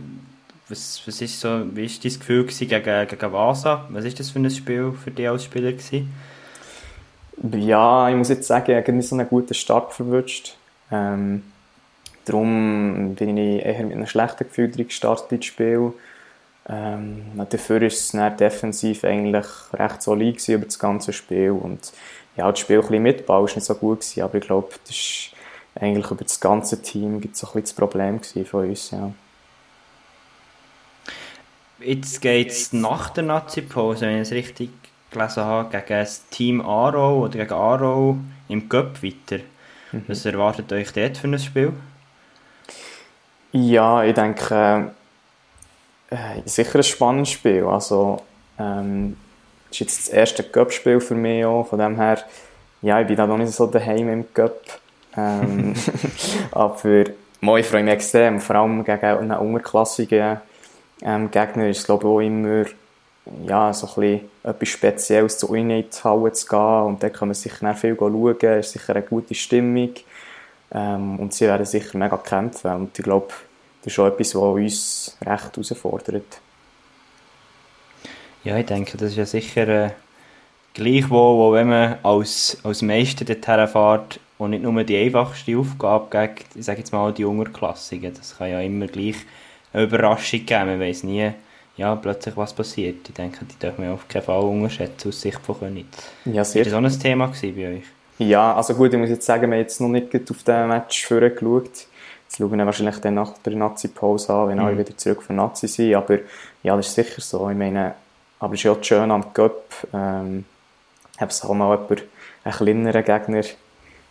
[0.68, 2.68] was, was ist so, wie war dein Gefühl gegen,
[3.09, 3.87] gegen Vasa?
[3.88, 5.72] Was war das für ein Spiel für dich als Spieler?
[5.72, 6.12] Gewesen?
[7.53, 10.57] Ja, ich muss jetzt sagen, ich habe nicht so einen guten Start verwünscht.
[10.90, 11.42] Ähm,
[12.28, 15.92] darum bin ich eher mit einem schlechten Gefühl gestartet ins Spiel.
[16.68, 21.92] Ähm, dafür ist es dann defensiv eigentlich recht solid über das ganze Spiel und
[22.36, 24.94] ja, das Spiel ein bisschen mitbauen war nicht so gut gewesen, aber ich glaube, das
[24.94, 25.32] ist
[25.74, 29.10] eigentlich über das ganze Team gibt so ein bisschen das Problem von uns, ja.
[31.80, 34.70] Jetzt geht es nach der Nazi-Pause, wenn ich es richtig
[35.10, 39.42] gelesen habe, gegen das Team Aro oder gegen Aro im Cup weiter.
[39.92, 40.04] Mhm.
[40.08, 41.72] Was erwartet euch dort für ein Spiel?
[43.52, 44.90] Ja, ich denke,
[46.11, 47.64] äh, sicher ein spannendes Spiel.
[47.64, 48.22] Also,
[48.58, 49.16] ähm,
[49.68, 51.66] das ist jetzt das erste Cup-Spiel für mich auch.
[51.66, 52.18] Von dem her,
[52.82, 54.61] ja, ich bin da noch nicht so daheim im Cup.
[55.16, 55.74] Ähm,
[56.52, 56.74] aber
[57.58, 58.40] ich freue mich extrem.
[58.40, 60.40] Vor allem gegen einen unterklassigen
[61.02, 62.64] ähm, Gegner ist es, glaube ich, auch immer
[63.46, 66.82] ja, so ein bisschen etwas Spezielles zu ihnen in die Halle zu gehen.
[66.82, 68.37] Und da kann man sicher viel schauen.
[68.40, 69.90] Es ist sicher eine gute Stimmung.
[70.72, 72.72] Ähm, und sie werden sicher mega kämpfen.
[72.72, 73.28] Und ich glaube,
[73.83, 76.40] das ist auch etwas, was uns recht herausfordert.
[78.44, 79.90] Ja, ich denke, das ist ja sicher äh,
[80.74, 85.59] gleich, wo, wo wenn man als, als Meister dorthin fährt und nicht nur die einfachste
[85.59, 88.14] Aufgabe gegen, ich sage jetzt mal, die Unterklassigen.
[88.14, 89.16] Das kann ja immer gleich
[89.72, 90.66] eine Überraschung geben.
[90.66, 91.33] Man weiß nie,
[91.76, 93.09] ja, plötzlich was passiert.
[93.09, 95.98] Ich denke, die dürfen wir auf keinen Fall unterschätzen aus Sicht von Königs.
[96.24, 96.64] Ja, sehr.
[96.72, 97.85] War das auch ein Thema bei euch?
[98.18, 101.07] Ja, also gut, ich muss jetzt sagen, wir haben jetzt noch nicht auf den Match
[101.07, 101.70] vorgeschaut.
[102.24, 104.64] Jetzt schauen wir wahrscheinlich dann nach der Nazi-Pause an, wenn mhm.
[104.64, 105.94] alle wieder zurück für Nazi sind.
[105.94, 106.18] Aber
[106.62, 107.48] ja, das ist sicher so.
[107.48, 107.94] Ich meine,
[108.40, 109.72] aber es ist ja auch schön am Cup.
[109.92, 110.44] Ähm,
[111.18, 112.04] habe es auch mal jemand,
[112.44, 113.42] einen kleineren Gegner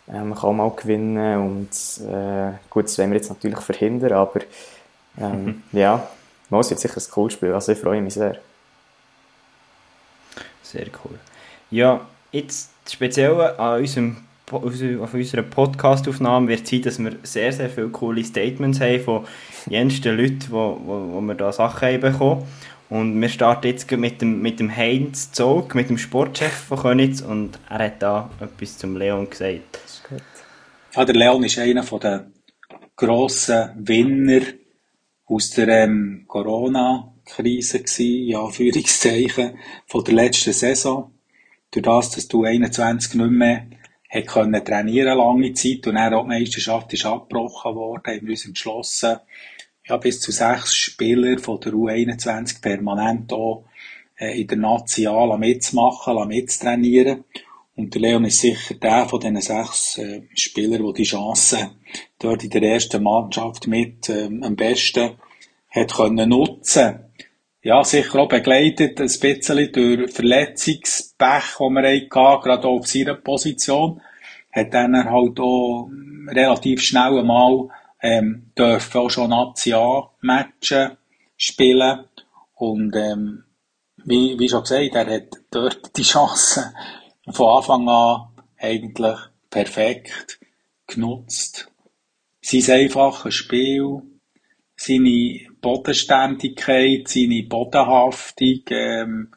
[0.09, 1.69] ähm, kann mal gewinnen und
[2.07, 4.41] äh, gut, das wollen wir jetzt natürlich verhindern, aber
[5.19, 5.63] ähm, mhm.
[5.77, 6.07] ja,
[6.49, 8.37] es wird sicher ein cooles Spiel, also ich freue mich sehr.
[10.63, 11.19] Sehr cool.
[11.71, 14.17] Ja, jetzt speziell an unserem
[14.49, 19.25] auf unserer Podcast-Aufnahme wird sein, dass wir sehr, sehr viele coole Statements haben von
[19.69, 22.45] jensten Leuten, wo, wo, wo wir da Sachen haben bekommen.
[22.89, 27.19] Und wir starten jetzt mit dem, mit dem Heinz Zog, mit dem Sportchef von Könitz
[27.19, 29.79] und er hat da etwas zum Leon gesagt.
[30.95, 32.27] Ja, der Leon ist einer der
[32.95, 34.41] grossen Winner
[35.25, 41.11] aus der ähm, Corona-Krise ja, Führungszeichen von der letzten Saison.
[41.71, 43.67] Durch das, dass du 21 nicht mehr
[44.09, 48.31] hat können trainieren lange Zeit und dann auch die Meisterschaft ist abgebrochen worden, haben wir
[48.31, 49.17] uns entschlossen,
[49.85, 53.65] ja, bis zu sechs Spieler von der U21 permanent auch
[54.17, 57.23] äh, in der Nazi A mitzumachen, mitzutrainieren.
[57.75, 61.71] Und der Leon ist sicher der von diesen sechs äh, Spielern, der die Chance
[62.17, 65.11] dort in der ersten Mannschaft mit ähm, am besten
[65.69, 67.06] hat können nutzen
[67.61, 73.15] ja, sicher auch begleitet ein bisschen durch Verletzungspech, den wir hatten, gerade auch auf seiner
[73.15, 74.01] Position.
[74.51, 75.89] Hat dann halt auch
[76.27, 77.69] relativ schnell einmal
[78.01, 80.97] ähm, dürfen auch schon Nazi-A-Matchen
[81.35, 82.05] spielen.
[82.55, 83.43] Und ähm,
[84.05, 86.73] wie, wie schon gesagt, er hat dort die Chance
[87.29, 89.17] von Anfang an eigentlich
[89.49, 90.39] perfekt
[90.87, 91.69] genutzt.
[92.41, 94.01] Sein einfaches Spiel,
[94.75, 99.31] seine Bodenständigkeit, seine Bodenhaftung, ähm,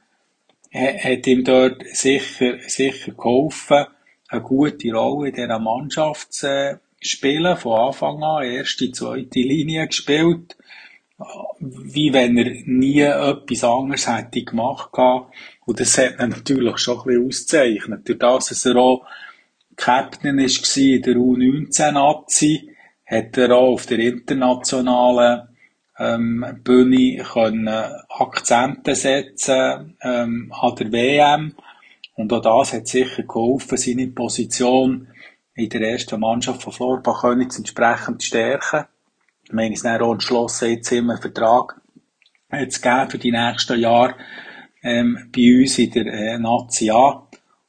[0.72, 3.87] hat ihm dort sicher, sicher geholfen,
[4.28, 10.56] eine gute Rolle in dieser Mannschaft zu spielen, von Anfang an, erste, zweite Linie gespielt,
[11.59, 15.35] wie wenn er nie etwas anderes hätte gemacht gehabt.
[15.66, 18.09] Und das hat ihn natürlich schon ein bisschen auszeichnet.
[18.09, 19.04] Durch das, dass er auch
[19.76, 22.70] Captain war in der U19-Nazi,
[23.06, 25.49] hat er auch auf der internationalen
[26.00, 31.54] ähm, Bühne können Akzente setzen ähm, an der WM.
[32.16, 35.08] Und auch das hat sicher geholfen, seine Position
[35.54, 38.86] in der ersten Mannschaft von Florbach Königs entsprechend zu stärken.
[39.50, 41.80] Wir haben uns dann auch entschlossen, jetzt immer einen Vertrag
[42.50, 44.14] äh, zu geben für die nächsten Jahre
[44.82, 47.26] ähm, bei uns in der äh, Nazi A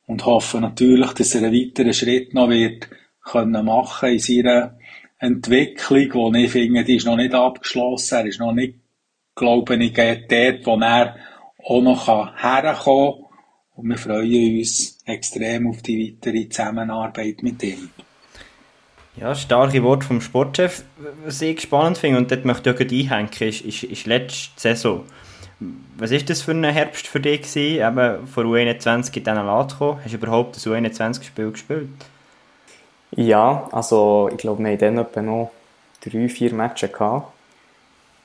[0.08, 2.88] und hoffen natürlich, dass er einen weiteren Schritt noch wird
[3.24, 4.78] können machen in seiner
[5.22, 8.18] Entwicklung, die ich finde, die ist noch nicht abgeschlossen.
[8.18, 8.80] Er ist noch nicht,
[9.36, 11.16] glaube ich, dort, wo er
[11.64, 13.26] auch noch herkommen kann.
[13.76, 17.90] Und wir freuen uns extrem auf die weitere Zusammenarbeit mit ihm.
[19.16, 20.84] Ja, starke Wort vom Sportchef.
[21.24, 25.04] Was ich spannend finde, und dort möchte ich auch einhängen, ist, ist, ist letzte Saison.
[25.98, 29.70] Was war das für ein Herbst für dich gewesen, eben von U21 in diesen Laden
[29.70, 30.00] zu kommen?
[30.04, 31.90] Hast du überhaupt das U21-Spiel gespielt?
[33.12, 35.52] Ja, also ich glaube, wir hatten dann etwa noch
[36.04, 37.28] drei, vier Matches gehabt.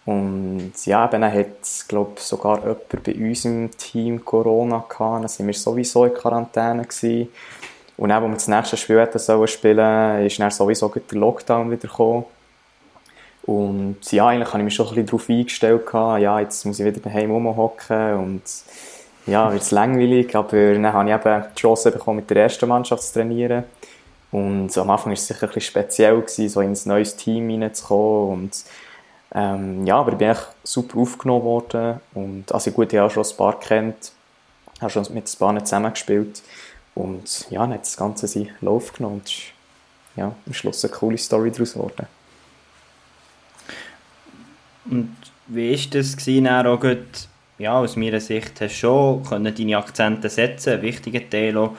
[0.05, 5.23] Und ja, dann hat glaube sogar jemand bei uns im Team Corona gehabt.
[5.23, 7.29] Dann sind wir sowieso in Quarantäne gewesen.
[7.97, 11.71] Und dann, als wir das nächste Spiel hätten sollen spielen, ist dann sowieso der Lockdown
[11.71, 12.25] wieder gekommen.
[13.43, 15.87] Und ja, eigentlich habe ich mich schon ein bisschen darauf eingestellt.
[15.87, 16.23] Gehabt.
[16.23, 18.43] Ja, jetzt muss ich wieder daheim rumhocken und
[19.27, 20.37] ja, wird es langweilig.
[20.37, 23.65] Aber dann habe ich eben die Chance bekommen, mit der ersten Mannschaft zu trainieren.
[24.33, 28.33] Und am Anfang war es sicher ein speziell, gewesen, so in ein neues Team reinzukommen.
[28.33, 28.65] Und,
[29.35, 32.01] ähm, ja, aber ich bin echt super aufgenommen worden.
[32.15, 34.13] Und, also gut, ich habe schon ein paar kennt,
[34.81, 36.43] habe schon mit ein paar zusammengespielt.
[36.95, 39.17] Und ja, dann hat das Ganze seinen Lauf genommen.
[39.17, 39.33] Und
[40.17, 42.07] ja, am Schluss eine coole Story daraus geworden.
[44.91, 45.17] Und
[45.49, 50.29] wie war das gewesen, auch gut, ja, aus meiner Sicht hast du schon deine Akzente
[50.29, 51.77] setzen, einen wichtigen Teil auch,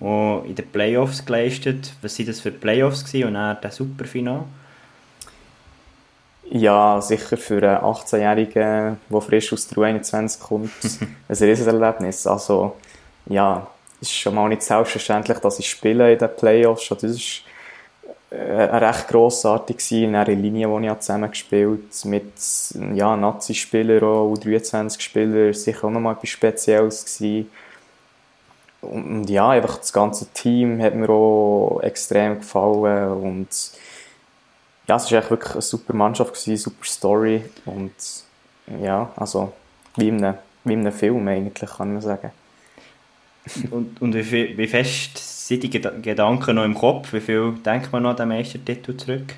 [0.00, 1.92] auch in den Playoffs geleistet.
[2.02, 4.44] Was waren das für Playoffs gewesen und dann das Superfinale?
[6.50, 10.70] Ja, sicher für einen 18-Jährigen, der frisch aus der U21 kommt,
[11.28, 12.26] ein Riesenerlebnis.
[12.26, 12.76] Also,
[13.26, 13.66] ja,
[14.00, 16.88] es ist schon mal nicht selbstverständlich, dass ich spiele in den Playoffs.
[16.88, 17.42] Das ist
[18.30, 22.32] äh, recht grossartig gewesen, in der Linie, die ich zusammen gespielt mit
[22.92, 27.50] ja, Nazi-Spielern, U23-Spielern, sicher auch nochmal etwas Spezielles gewesen.
[28.84, 33.48] Und ja, einfach das ganze Team hat mir auch extrem gefallen und
[34.86, 37.92] ja, es war echt wirklich eine super Mannschaft, gewesen, super Story und
[38.82, 39.52] ja, also
[39.96, 42.32] wie in einem, wie in einem Film eigentlich, kann man sagen.
[43.70, 47.12] und, und wie, wie fest sind die Gedanken noch im Kopf?
[47.12, 49.34] Wie viel denkt man noch an den Meistertitel zurück?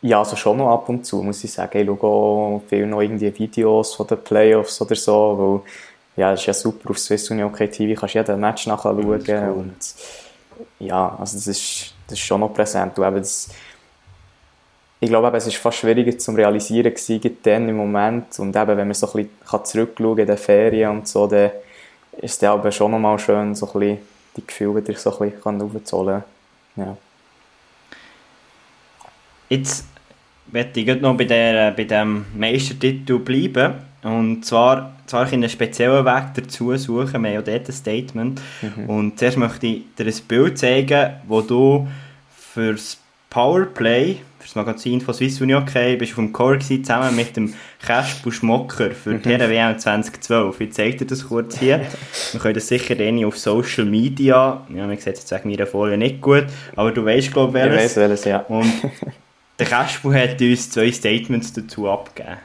[0.00, 1.78] Ja, also schon noch ab und zu, muss ich sagen.
[1.78, 5.72] Ich schaue auch viel noch irgendwie Videos von den Playoffs oder so, weil
[6.16, 9.22] ja, es ist ja super auf Swiss Union OK TV, kannst jeden Match nachschauen cool.
[9.50, 9.76] und
[10.78, 12.98] ja, also das ist, das ist schon noch präsent.
[12.98, 13.48] Und eben das,
[15.00, 18.38] ich glaube, es ist fast schwieriger zu realisieren gewesen, dann im Moment.
[18.38, 21.50] Und eben, wenn man so ein bisschen zurückschauen in den Ferien und so, dann
[22.20, 23.98] ist es aber schon nochmal schön, so ein bisschen
[24.36, 26.24] die Gefühle wieder so ein bisschen aufzuholen.
[26.76, 26.96] Ja.
[29.48, 29.86] Jetzt
[30.50, 33.74] möchte ich noch bei, der, bei dem Meistertitel bleiben.
[34.04, 37.22] Und zwar, zwar einen speziellen Weg dazu suchen.
[37.22, 38.40] Wir haben ja dort ein Statement.
[38.60, 38.88] Mhm.
[38.88, 41.88] Und zuerst möchte ich dir ein Bild zeigen, wo du
[42.36, 42.98] fürs
[43.30, 47.54] Powerplay für das Magazin von Swiss Union okay, bist du vom Chor zusammen mit dem
[47.80, 49.40] Kasper Schmocker für die mhm.
[49.40, 50.60] WM 2012.
[50.60, 51.80] Ich zeige dir das kurz hier.
[52.32, 55.96] Wir können das sicher dann auf Social Media, ja, man sieht jetzt wegen meiner Folie
[55.96, 56.44] nicht gut,
[56.76, 57.92] aber du weißt, glaube ich, welches.
[57.92, 58.38] Ich weiß welches, ja.
[58.40, 58.70] Und
[59.58, 62.36] der Kasper hat uns zwei Statements dazu abgegeben.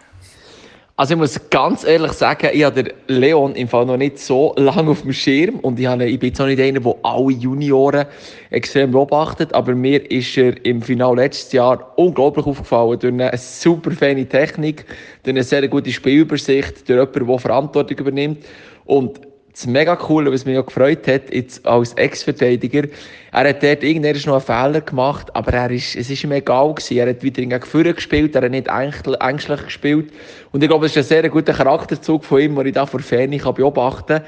[0.99, 4.91] Also ich muss ganz ehrlich sagen, ich habe Leon im Fall noch nicht so lange
[4.91, 8.05] auf dem Schirm und ich, habe, ich bin jetzt auch nicht einer, der alle Junioren
[8.49, 13.91] extrem beobachtet, aber mir ist er im Final letztes Jahr unglaublich aufgefallen durch eine super
[13.91, 14.83] feine Technik,
[15.23, 18.43] durch eine sehr gute Spielübersicht, durch jemanden, der Verantwortung übernimmt
[18.83, 19.21] und
[19.60, 22.88] das mega coole, was mich ja gefreut hat, jetzt als Ex-Verteidiger,
[23.34, 26.74] er hat dort irgendwann noch einen Fehler gemacht, aber er ist, es ist ihm egal
[26.74, 26.98] gewesen.
[26.98, 30.13] Er hat wieder gegen Führer gespielt, er hat nicht ängstlich gespielt.
[30.54, 33.02] Und ich glaube, es ist ein sehr guter Charakterzug von ihm, den ich da vor
[33.02, 34.24] Ferne beobachten kann.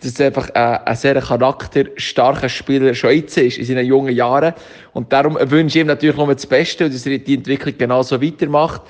[0.00, 4.54] Dass es einfach ein, ein sehr charakterstarker Spieler jetzt ist, in seinen jungen Jahren.
[4.92, 8.82] Und darum wünsche ich ihm natürlich noch das Beste dass er die Entwicklung genauso weitermacht.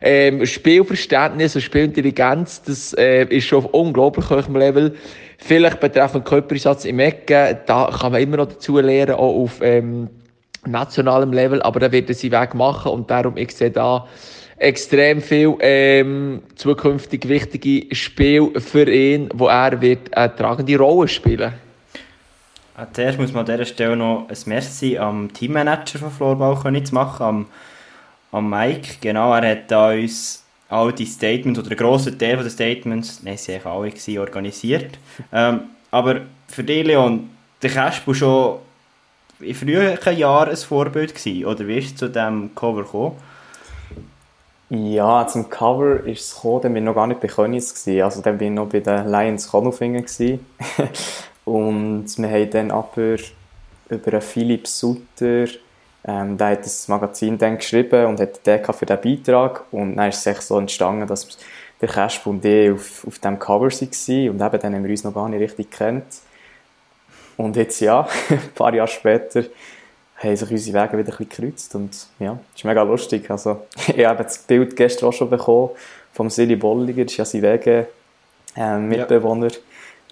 [0.00, 4.94] Ähm, Spielverständnis und Spielintelligenz, das äh, ist schon auf unglaublich hohem Level.
[5.38, 10.10] Vielleicht betreffend Körpereinsatz im Ecken, da kann man immer noch dazu lernen, auch auf ähm,
[10.66, 14.06] nationalem Level, aber da wird er seinen Weg machen und darum, ich sehe da
[14.58, 21.52] extrem viel ähm, zukünftig wichtige Spiel für ihn, wo er wird eine tragende Rolle spielen
[22.76, 27.22] äh, Zuerst muss man an dieser Stelle noch ein Merci am Teammanager von Floorball machen,
[27.22, 27.46] am,
[28.32, 28.96] am Mike.
[29.00, 33.36] Genau, er hat da uns all die Statements oder einen grossen Teil der Statements, nein,
[33.36, 34.98] sie waren alle gewesen, organisiert.
[35.32, 37.30] ähm, aber für dich, Leon,
[37.62, 38.58] der Kasper schon
[39.40, 43.16] in früheren Jahren ein Vorbild gewesen, oder wie ist es zu diesem Cover gekommen?
[44.70, 48.02] Ja, zum Cover ist es gekommen, dann bin ich noch gar nicht bei Königs gewesen.
[48.02, 50.44] Also dann bin ich noch bei den Lions Konufingen gewesen.
[51.46, 53.16] Und wir haben dann aber
[53.88, 55.46] über Philipp Sutter
[56.08, 60.08] ähm, der hat das Magazin dann geschrieben und hat den für den Beitrag und dann
[60.08, 61.28] ist es so entstanden, dass
[61.82, 65.04] der Casp und ich auf, auf dem Cover waren und eben dann haben wir uns
[65.04, 66.06] noch gar nicht richtig kennt.
[67.36, 69.44] Und jetzt ja, ein paar Jahre später
[70.16, 73.30] haben sich unsere Wege wieder ein bisschen gekreuzt und ja, ist mega lustig.
[73.30, 75.70] Also, ich habe das Bild gestern auch schon bekommen
[76.14, 77.86] vom Silly Bolliger, das ist ja sein Wege
[78.56, 79.50] äh, Mitbewohner.
[79.50, 79.58] Ja.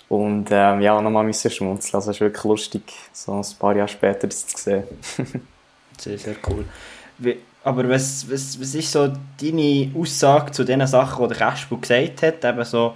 [0.08, 1.94] Und ähm, ja, nochmal müssen schmunzeln.
[1.94, 2.82] Also es ist wirklich lustig,
[3.12, 4.84] so ein paar Jahre später das zu sehen.
[5.98, 6.64] Sehr, sehr cool.
[7.18, 11.76] Wie, aber was, was, was ist so deine Aussage zu den Sachen, die der Kasper
[11.76, 12.44] gesagt hat?
[12.44, 12.94] Eben so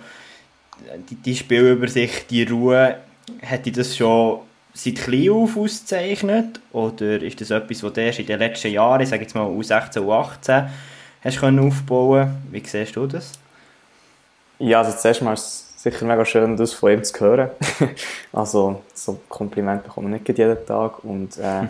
[1.09, 2.97] die, die Spielübersicht, die Ruhe,
[3.41, 4.41] hätte das schon
[4.73, 6.61] seit klein auf ausgezeichnet?
[6.73, 9.47] Oder ist das etwas, was du erst in den letzten Jahren, ich sage jetzt mal
[9.47, 10.69] U16, U18,
[11.23, 13.33] hast können aufbauen Wie siehst du das?
[14.59, 15.37] Ja, also zuerst mal
[15.83, 17.51] sicher mega schön, das von ihm zu hören.
[18.33, 21.03] also, so Kompliment bekommt man nicht jeden Tag.
[21.05, 21.63] Und äh,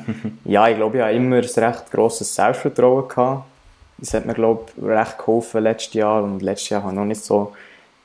[0.45, 3.45] ja, ich glaube, ich habe immer ein recht grosses Selbstvertrauen gehabt.
[3.99, 6.25] Das hat mir, glaube ich, recht geholfen letztes Jahr.
[6.25, 7.53] Und letztes Jahr habe ich noch nicht so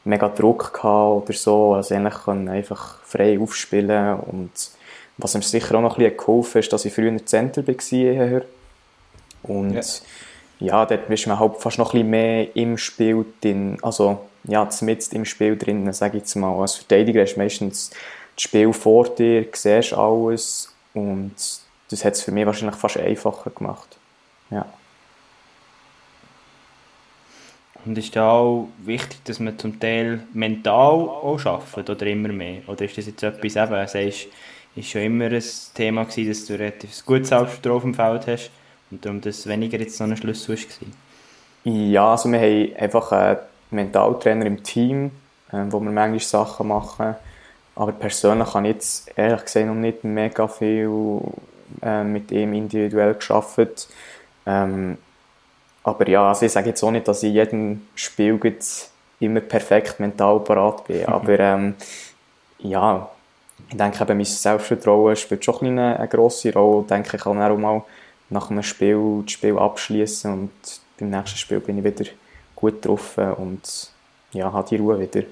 [0.04, 1.74] mega Druck gehabt oder so.
[1.74, 4.20] Also, eigentlich kann einfach frei aufspielen.
[4.20, 4.52] Und
[5.18, 8.42] was mir sicher auch noch ein bisschen geholfen ist, dass ich früher Center war.
[9.42, 9.82] Und ja.
[10.60, 14.70] ja, dort bist man halt fast noch ein bisschen mehr im Spiel drin, also ja,
[14.70, 16.60] zumindest im Spiel drin, sage ich jetzt mal.
[16.60, 17.90] Als Verteidiger hast du meistens
[18.36, 21.34] das Spiel vor dir, siehst alles und
[21.90, 23.98] das hat es für mich wahrscheinlich fast einfacher gemacht.
[24.50, 24.66] Ja.
[27.86, 32.62] Und ist da auch wichtig, dass man zum Teil mental auch arbeitet oder immer mehr?
[32.68, 34.28] Oder ist das jetzt etwas, eben, sagst,
[34.76, 35.44] ist schon immer ein
[35.76, 38.52] Thema gewesen, dass du relativ gutes Selbstvertrauen auf dem Feld hast
[38.90, 41.74] und darum das weniger jetzt noch ein Schlüssel war?
[41.74, 43.38] Ja, also wir haben einfach einen
[43.76, 45.12] Mentaltrainer im Team,
[45.52, 47.16] äh, wo wir manchmal Sachen machen.
[47.76, 51.20] Aber persönlich habe ich jetzt ehrlich gesagt noch nicht mega viel
[51.82, 53.88] äh, mit ihm individuell geschafft.
[54.46, 54.98] Ähm,
[55.84, 58.40] aber ja, also ich sage jetzt auch nicht, dass ich in jedem Spiel
[59.20, 61.06] immer perfekt mental parat bin.
[61.08, 61.76] Aber ähm,
[62.60, 63.10] ja,
[63.70, 66.82] ich denke eben, mein Selbstvertrauen spielt schon eine, eine grosse Rolle.
[66.82, 67.84] Ich denke, ich kann auch mal
[68.30, 70.52] nach einem Spiel das Spiel abschließen und
[70.98, 72.10] beim nächsten Spiel bin ich wieder
[72.56, 73.92] gut getroffen und
[74.32, 75.26] ja, habe die Ruhe wieder.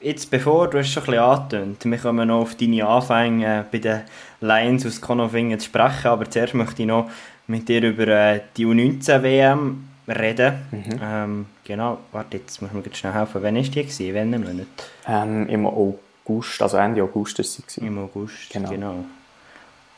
[0.00, 3.78] Jetzt bevor, du hast schon ein bisschen angetönt, wir kommen noch auf deine Anfänge bei
[3.78, 4.02] den
[4.40, 7.10] Lions aus Konolfingen zu sprechen, aber zuerst möchte ich noch
[7.48, 10.54] mit dir über äh, die U19-WM reden.
[10.70, 11.00] Mhm.
[11.02, 13.42] Ähm, genau, warte, jetzt muss mir schnell helfen.
[13.42, 13.70] Wann war die?
[13.70, 14.14] Gewesen?
[14.14, 14.66] Wann Monat?
[15.06, 17.80] Ähm, Im August, also Ende August ist sie.
[17.86, 18.70] Im August, genau.
[18.70, 19.04] genau.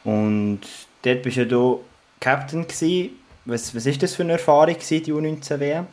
[0.05, 0.61] Und
[1.03, 1.85] dort bist ja du
[2.21, 3.11] Captain gewesen.
[3.51, 5.87] Was, ist das für eine Erfahrung die U19-WM?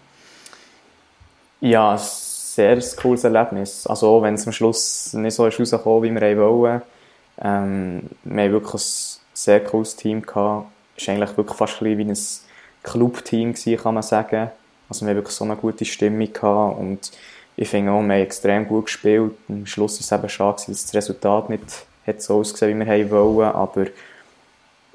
[1.62, 3.88] Ja, ein sehr cooles Erlebnis.
[3.88, 6.84] Also wenn es am Schluss nicht so ist rausgekommen, wie wir wollen.
[7.41, 10.24] Ähm, wir haben wirklich ein sehr cooles Team.
[10.28, 10.68] Es war
[11.08, 12.18] eigentlich wirklich fast wie ein
[12.84, 14.51] Clubteam kann man sagen.
[14.88, 17.12] Also wir haben wirklich so eine gute Stimmung und
[17.55, 19.34] ich finde auch, wir haben extrem gut gespielt.
[19.49, 23.10] Am Schluss war es eben schade, dass das Resultat nicht hat so ausgesehen, wie wir
[23.10, 23.88] wollen, aber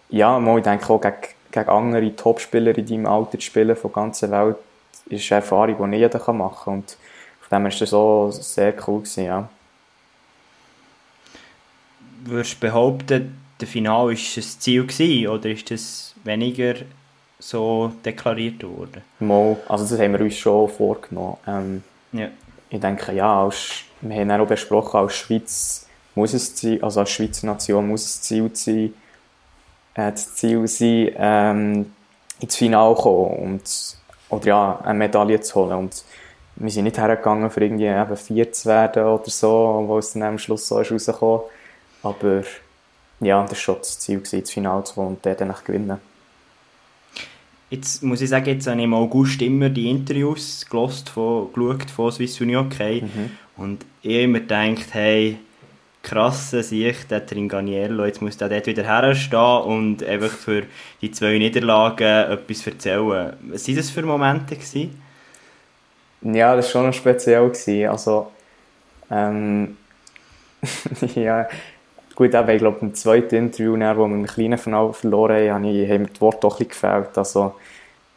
[0.08, 1.16] ja, ich denke auch gegen,
[1.52, 4.56] gegen andere Topspieler in deinem Alter zu spielen von der ganzen Welt
[5.06, 6.96] ist eine Erfahrung, die nicht jeder machen kann und
[7.40, 9.48] von dem war das auch sehr cool gewesen, ja.
[12.24, 16.74] Würdest du behaupten, der Final war ein Ziel gewesen, oder ist das weniger
[17.38, 19.02] so deklariert worden?
[19.18, 21.36] Mal, also das haben wir uns schon vorgenommen.
[21.46, 21.82] Ähm,
[22.12, 22.28] ja.
[22.70, 27.10] Ich denke, ja, als, wir haben auch besprochen, als Schweiz muss es sein, also als
[27.10, 28.94] Schweizer Nation muss es Ziel sein,
[29.94, 31.92] äh, das Ziel sein, ähm,
[32.40, 33.96] ins Finale zu kommen und,
[34.28, 35.78] oder ja, eine Medaille zu holen.
[35.78, 36.04] Und
[36.56, 40.22] wir sind nicht hergegangen, für irgendwie eben vier zu werden oder so, wo es dann
[40.22, 41.42] am Schluss so ist rausgekommen.
[42.02, 42.42] Aber
[43.20, 45.98] ja, das war schon das Ziel, ins Finale zu kommen und dort dann gewinnen.
[47.70, 51.90] Jetzt muss ich sagen, jetzt habe ich im August immer die Interviews gelost von, geschaut
[51.90, 53.30] von Swiss Uni Hockey mhm.
[53.56, 55.38] und ich habe immer gedacht, hey,
[56.02, 60.64] krasse Sicht, der Tringaniello, jetzt muss der dort wieder herstehen und einfach für
[61.00, 63.32] die zwei Niederlagen etwas erzählen.
[63.42, 64.56] Was waren das für Momente?
[64.56, 65.00] Gewesen?
[66.22, 67.48] Ja, das war schon speziell.
[67.48, 67.88] Gewesen.
[67.88, 68.30] Also,
[69.10, 69.76] ähm,
[71.14, 71.48] ja,
[72.14, 76.02] gut, aber ich glaube, im zweiten Interview, wo wir im kleinen Finale verloren haben, haben
[76.02, 77.16] mir die Worte doch ein gefällt.
[77.16, 77.54] Also,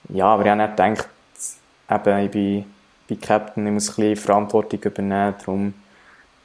[0.09, 1.09] ja, aber ich habe nicht gedacht,
[1.89, 2.65] eben, ich bin,
[3.07, 5.73] bin Captain, ich muss ein bisschen Verantwortung übernehmen, darum,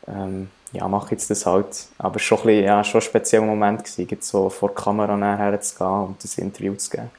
[0.09, 1.87] ähm, ja, mache jetzt das halt.
[1.99, 4.77] Aber es war schon, ein bisschen, ja, schon ein spezieller Moment, gewesen, so vor der
[4.77, 7.11] Kamera nachher zu gehen und das Interview zu geben.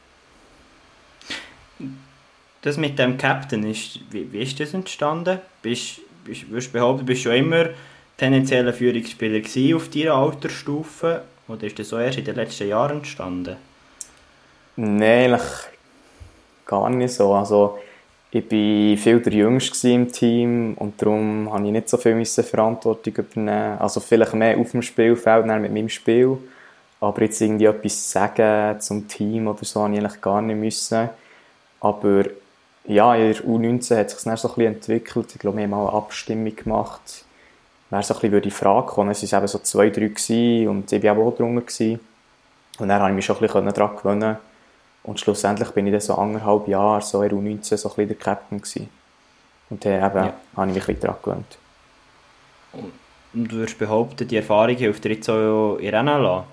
[2.61, 5.39] Das mit dem Captain, ist, wie, wie ist das entstanden?
[5.61, 7.69] Bist, bist, würdest du behaupten, bist schon immer
[8.17, 11.23] tendenzieller Führungsspieler auf deiner Altersstufe?
[11.47, 13.57] Oder ist das so erst in den letzten Jahren entstanden?
[14.75, 15.49] Nein, eigentlich
[16.65, 17.33] gar nicht so.
[17.33, 17.79] Also,
[18.33, 23.13] ich war viel der Jüngste im Team und darum musste ich nicht so viel Verantwortung
[23.13, 23.77] übernehmen.
[23.77, 26.37] Also vielleicht mehr auf dem Spielfeld, mit meinem Spiel.
[27.01, 31.09] Aber jetzt irgendwie etwas sagen zum Team oder so, habe ich eigentlich gar nicht müssen.
[31.81, 32.23] Aber
[32.85, 35.31] ja, in der U19 hat sich das dann so ein entwickelt.
[35.33, 37.25] Ich glaube, wir haben mal eine Abstimmung gemacht.
[37.89, 39.11] Wer so ein bisschen die Frage kommen.
[39.11, 41.99] Es waren eben so zwei, drei und ich war auch drunter.
[42.79, 44.37] Und dann konnte ich mich schon ein bisschen daran gewöhnen.
[45.03, 48.17] Und schlussendlich bin ich dann so anderthalb Jahre so in U19 so ein bisschen der
[48.17, 48.89] Captain gewesen.
[49.69, 50.33] Und dann eben ja.
[50.55, 51.57] habe ich mich ein bisschen daran gewöhnt.
[53.33, 56.43] Und du würdest behaupten, die Erfahrung hilft dir jetzt auch in Rennen?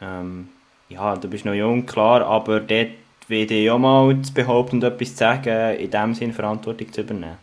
[0.00, 0.48] Ähm,
[0.88, 2.90] ja, du bist noch jung, klar, aber dort
[3.26, 7.02] will ich auch mal zu behaupten und etwas zu sagen, in dem Sinne Verantwortung zu
[7.02, 7.36] übernehmen.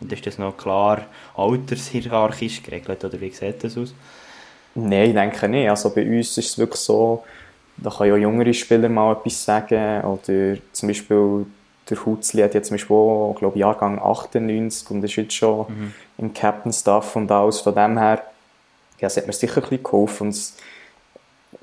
[0.00, 1.02] Und ist das noch klar
[1.36, 3.94] altershierarchisch geregelt, oder wie sieht das aus?
[4.74, 5.68] Nein, ich denke nicht.
[5.68, 7.24] Also bei uns ist es wirklich so,
[7.82, 10.02] da können ja jüngere Spieler mal etwas sagen.
[10.02, 11.46] Oder zum Beispiel
[11.88, 15.66] der Hutzli hat ja zum Beispiel auch, glaube ich, Jahrgang 98 und ist jetzt schon
[15.68, 15.94] mhm.
[16.18, 17.60] im Captain Staff und alles.
[17.60, 18.22] Von dem her,
[19.00, 20.26] ja, es hat mir sicher ein bisschen geholfen.
[20.28, 20.52] Und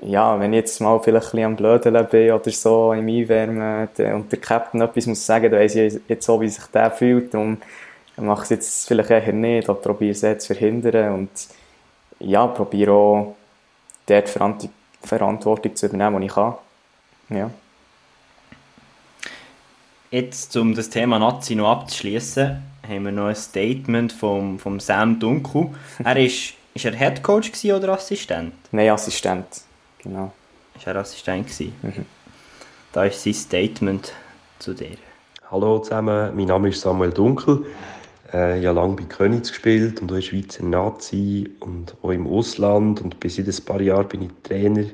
[0.00, 3.88] ja, wenn ich jetzt mal vielleicht ein bisschen am Blödeln bin oder so im Einwärmen
[4.14, 7.32] und der Captain etwas muss sagen, dann weiss ich jetzt so, wie sich der fühlt.
[7.32, 7.58] Darum
[8.16, 11.30] mache ich es jetzt vielleicht eher nicht oder probiere es jetzt zu verhindern und
[12.20, 13.36] ja, probiere auch
[14.06, 14.74] dort Verantwortung
[15.74, 16.54] zu übernehmen, die ich kann.
[17.30, 17.50] Ja.
[20.10, 25.20] Jetzt, um das Thema Nazi noch abzuschließen, haben wir noch ein Statement vom, vom Sam
[25.20, 25.68] Dunkel.
[26.02, 28.54] Er ist, ist er Headcoach oder Assistent?
[28.72, 29.46] Nein, Assistent,
[29.98, 30.32] genau.
[30.74, 32.06] Ist er Assistent Mhm.
[32.92, 34.12] Da ist sein Statement
[34.58, 34.96] zu dir.
[35.50, 37.66] Hallo zusammen, mein Name ist Samuel Dunkel.
[38.32, 43.00] Äh, habe lange bei Königs gespielt und auch in Schweizer Nazi und auch im Ausland.
[43.00, 44.84] Und bis in ein paar Jahren bin ich Trainer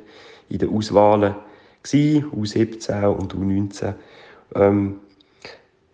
[0.48, 1.34] in den Auswahlen
[1.82, 3.94] gewesen, U17 und U19.
[4.54, 5.00] Ähm,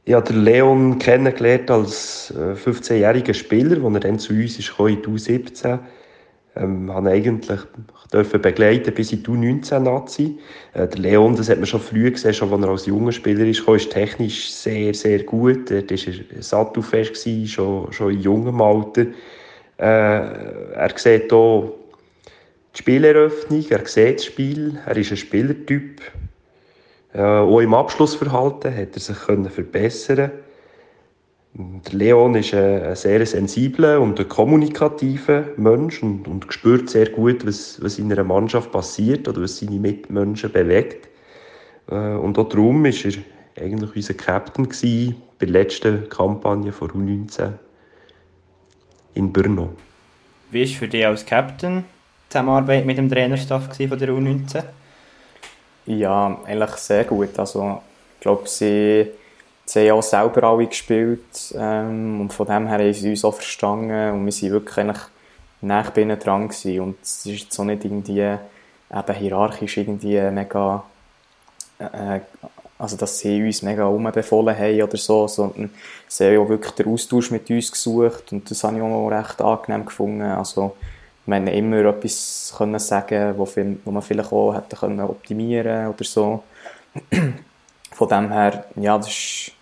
[0.04, 5.02] ich habe Leon kennengelernt als 15-jähriger äh, Spieler, als er dann zu uns ist, in
[5.02, 5.78] die U17
[6.60, 7.60] ähm, habe eigentlich
[8.12, 10.38] dürfen begleiten bis in die U19-Nazi.
[10.74, 13.46] Äh, der Leon, das hat man schon früh gesehen, schon als er als junger Spieler
[13.46, 15.70] ist, kam, ist technisch sehr, sehr gut.
[15.70, 19.06] Dort war er sattelfest, gewesen, schon, schon in jungem Alter.
[19.78, 21.72] Äh, er sieht hier
[22.74, 26.00] die Spieleröffnung, er sieht das Spiel, er ist ein Spielertyp.
[27.14, 30.30] Äh, auch im Abschlussverhalten hat er sich können verbessern
[31.52, 37.44] der Leon ist ein, sehr sensibler und ein kommunikativer Mensch und, und spürt sehr gut,
[37.44, 41.08] was, was in einer Mannschaft passiert oder was seine Mitmenschen bewegt.
[41.90, 47.52] Äh, und auch darum war er eigentlich unser Captain bei der letzten Kampagne von U19
[49.14, 49.70] in Brno.
[50.52, 54.62] Wie war für dich als Captain die Zusammenarbeit mit dem Trainerstaff von der U19?
[55.86, 57.36] Ja, eigentlich sehr gut.
[57.38, 57.82] Also,
[58.14, 59.08] ich glaube, sie
[59.70, 63.34] sie haben auch selber alle gespielt ähm, und von dem her haben sie uns auch
[63.34, 65.02] verstanden und wir waren wirklich eigentlich
[65.60, 66.80] nah bei ihnen dran gewesen.
[66.80, 70.82] und es ist jetzt auch nicht irgendwie eben hierarchisch irgendwie mega
[71.78, 72.20] äh,
[72.78, 75.70] also dass sie uns mega umbefohlen haben oder so, sondern
[76.08, 79.40] sie haben auch wirklich den Austausch mit uns gesucht und das habe ich auch recht
[79.40, 80.22] angenehm gefunden.
[80.22, 80.76] Also
[81.26, 83.46] wir haben immer etwas können sagen, wo,
[83.84, 86.42] wo man vielleicht auch hätte können optimieren oder so.
[87.92, 89.52] Von dem her, ja, das ist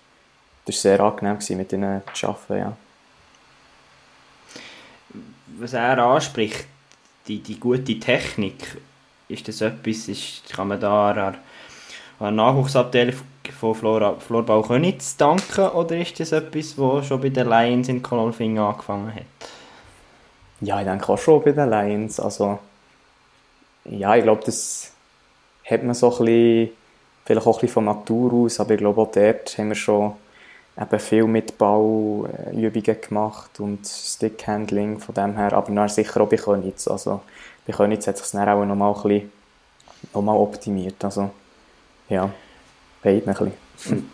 [0.68, 2.58] das war sehr angenehm, mit ihnen zu arbeiten.
[2.58, 2.76] Ja.
[5.58, 6.66] Was er anspricht,
[7.26, 8.76] die, die gute Technik,
[9.28, 11.36] ist das etwas, ist, kann man da an,
[12.20, 13.14] an Nachwuchsabteilung
[13.58, 18.02] von Flora, Florbau Könitz danken oder ist das etwas, was schon bei den Lions in
[18.02, 19.22] Kololfing angefangen hat?
[20.60, 22.20] Ja, ich denke auch schon bei den Lions.
[22.20, 22.58] Also,
[23.86, 24.92] ja, ich glaube, das
[25.64, 26.70] hat man so ein bisschen,
[27.24, 30.14] vielleicht auch ein bisschen von Natur aus, aber ich glaube auch dort haben wir schon
[30.80, 36.36] eben viel mit Bauübungen gemacht und Stickhandling von dem her, aber dann sicher auch bei
[36.36, 36.86] Könitz.
[36.88, 37.20] Also
[37.66, 39.32] bei Könitz hat sich dann auch noch mal ein bisschen
[40.14, 41.04] noch mal optimiert.
[41.04, 41.30] Also
[42.08, 42.30] ja,
[43.02, 43.52] beide ein
[43.84, 44.10] bisschen.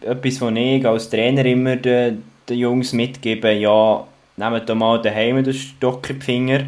[0.00, 4.06] Etwas, was ich als Trainer immer den, den Jungs mitgebe, ja,
[4.36, 6.60] nehmt doch mal daheim den Stock in die Finger.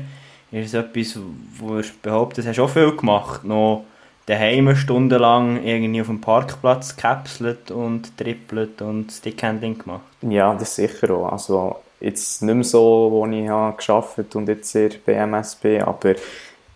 [0.51, 1.19] Das ist etwas,
[1.59, 3.45] wo ich behaupte, das hast du auch viel gemacht.
[3.45, 3.85] Noch
[4.29, 10.03] daheim stundenlang irgendwie auf dem Parkplatz gekapselt und trippelt und Stickhandling gemacht?
[10.23, 11.33] Ja, das sicher auch.
[11.33, 16.15] Also jetzt nicht mehr so, wo ich gearbeitet und jetzt sehr bei MSB, aber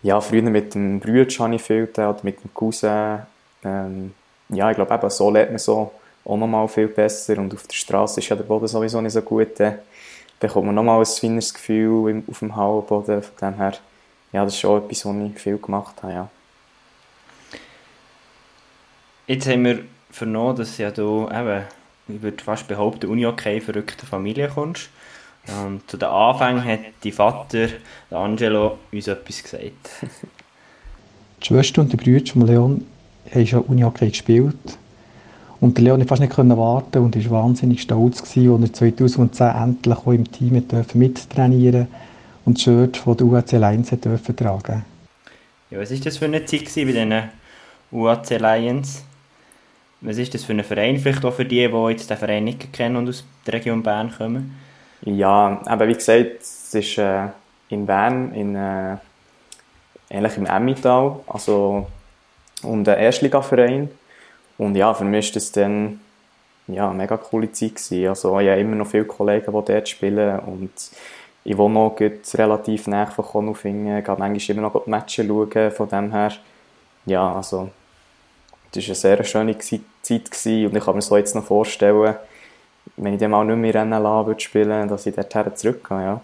[0.01, 3.19] ja, früher mit dem Bruder habe ich viel getan, mit dem Cousin.
[3.63, 4.13] Ähm,
[4.49, 5.91] ja, ich glaube eben, so lernt man so
[6.25, 9.21] auch nochmal viel besser und auf der Straße ist ja der Boden sowieso nicht so
[9.21, 9.59] gut.
[9.59, 9.75] Dann
[10.39, 13.21] bekommt man nochmal ein feines Gefühl auf dem Hauenboden.
[13.21, 13.73] Von dem her,
[14.33, 16.29] ja, das ist schon etwas, was ich viel gemacht habe, ja.
[19.25, 19.79] Jetzt haben wir
[20.11, 21.63] vernommen, dass ja du eben,
[22.09, 24.89] ich würde fast behaupten, Uni-Okay verrückte Familie kommst.
[25.47, 27.67] Und zu den Anfängen hat dein Vater,
[28.09, 29.89] der Angelo, uns etwas gesagt.
[31.41, 32.85] Die Schwester und der Bruder von Leon
[33.33, 34.77] haben schon Uni-Hockey gespielt.
[35.59, 39.97] Und der Leon konnte fast nicht warten und war wahnsinnig stolz, als er 2010 endlich
[39.97, 41.87] auch im Team mittrainieren
[42.45, 44.85] und das Shirt von der UAC Lions tragen
[45.69, 47.13] Ja, was war das für eine Zeit bei diesen
[47.91, 49.03] UAC Lions?
[50.03, 52.73] Was ist das für ein Verein, vielleicht auch für die, die jetzt den Verein nicht
[52.73, 54.59] kennen und aus der Region Bern kommen?
[55.01, 57.27] Ja, aber wie gesagt, es ist äh,
[57.69, 58.97] in Bern, in, äh,
[60.09, 61.87] ähnlich im Emmental, also
[62.63, 63.89] und ein Erstligaverein.
[64.57, 65.99] Und ja, für mich war das dann
[66.67, 67.75] ja, eine mega coole Zeit.
[67.75, 68.07] Gewesen.
[68.07, 70.71] Also ich habe immer noch viele Kollegen, die dort spielen und
[71.45, 71.97] ich wohne noch
[72.33, 76.31] relativ nah von Konufingen, gehe manchmal immer noch die Matches schauen, von dem her,
[77.05, 77.69] ja, also
[78.71, 80.67] das war eine sehr schöne Zeit gewesen.
[80.67, 82.15] und ich kann mir so jetzt noch vorstellen,
[82.97, 86.21] wenn ich dann mal nicht mehr Rennen lassen würde spielen, dass ich dorthin zurückgehe, ja.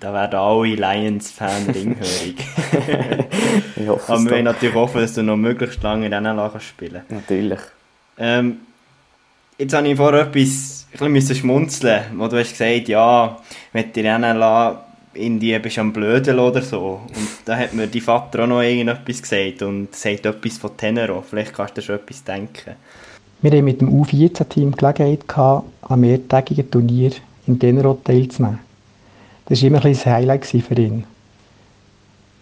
[0.00, 2.36] Da werden alle Lions-Fans ringhörig.
[3.76, 6.66] Ich hoffe Aber wir wollen natürlich hoffen, dass du noch möglichst lange in NLA kannst
[6.66, 7.60] spielen Natürlich.
[8.18, 8.60] ähm,
[9.58, 13.38] Jetzt habe ich vorher etwas ein bisschen schmunzeln wo du hast gesagt, ja,
[13.72, 14.85] wenn du in NLA
[15.16, 17.00] Indien bist du am Blödeln oder so.
[17.08, 21.22] Und da hat mir dein Vater auch noch irgendetwas gesagt und sagt etwas von Tenero.
[21.22, 22.74] Vielleicht kannst du schon etwas denken.
[23.42, 27.12] Wir haben mit dem U14-Team die Gelegenheit an mehrtägigen Turnier
[27.46, 28.60] in Tenero teilzunehmen.
[29.46, 31.04] Das war immer ein ein Highlight für ihn.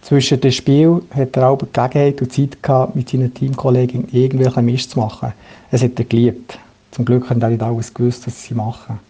[0.03, 4.63] Zwischen den Spielen hat er auch die Gelegenheit und Zeit gehabt, mit seinen Teamkollegen irgendwelche
[4.63, 5.33] Mist zu machen.
[5.71, 6.59] Es hat er geliebt.
[6.91, 9.01] Zum Glück haben nicht alles gewusst, was sie machen.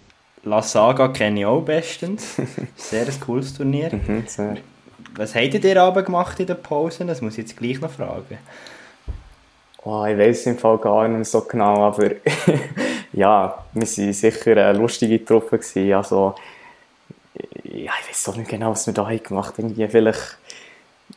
[0.44, 2.36] La Saga kenne ich auch bestens.
[2.76, 3.90] Sehr ein cooles Turnier.
[3.94, 4.56] Mhm, sehr.
[5.16, 7.04] Was habt ihr Abend gemacht in der Pause?
[7.06, 8.38] Das muss ich jetzt gleich noch fragen.
[9.84, 12.10] Oh, ich weiß im Fall gar nicht so genau, aber
[13.12, 15.58] ja, wir waren sicher eine lustige Truppe.
[15.58, 15.92] Gewesen.
[15.92, 16.34] Also,
[17.62, 19.68] ja, ich weiß auch nicht genau, was wir da gemacht haben.
[19.68, 20.38] Irgendwie vielleicht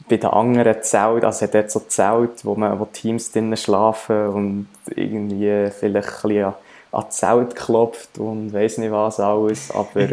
[0.07, 4.27] bei den anderen Zelten, also hat dort so Zelt, wo, man, wo Teams drinnen schlafen
[4.27, 6.53] und irgendwie vielleicht ein bisschen
[6.97, 9.71] an, das Zelt klopft und weiss nicht was alles.
[9.71, 10.07] Aber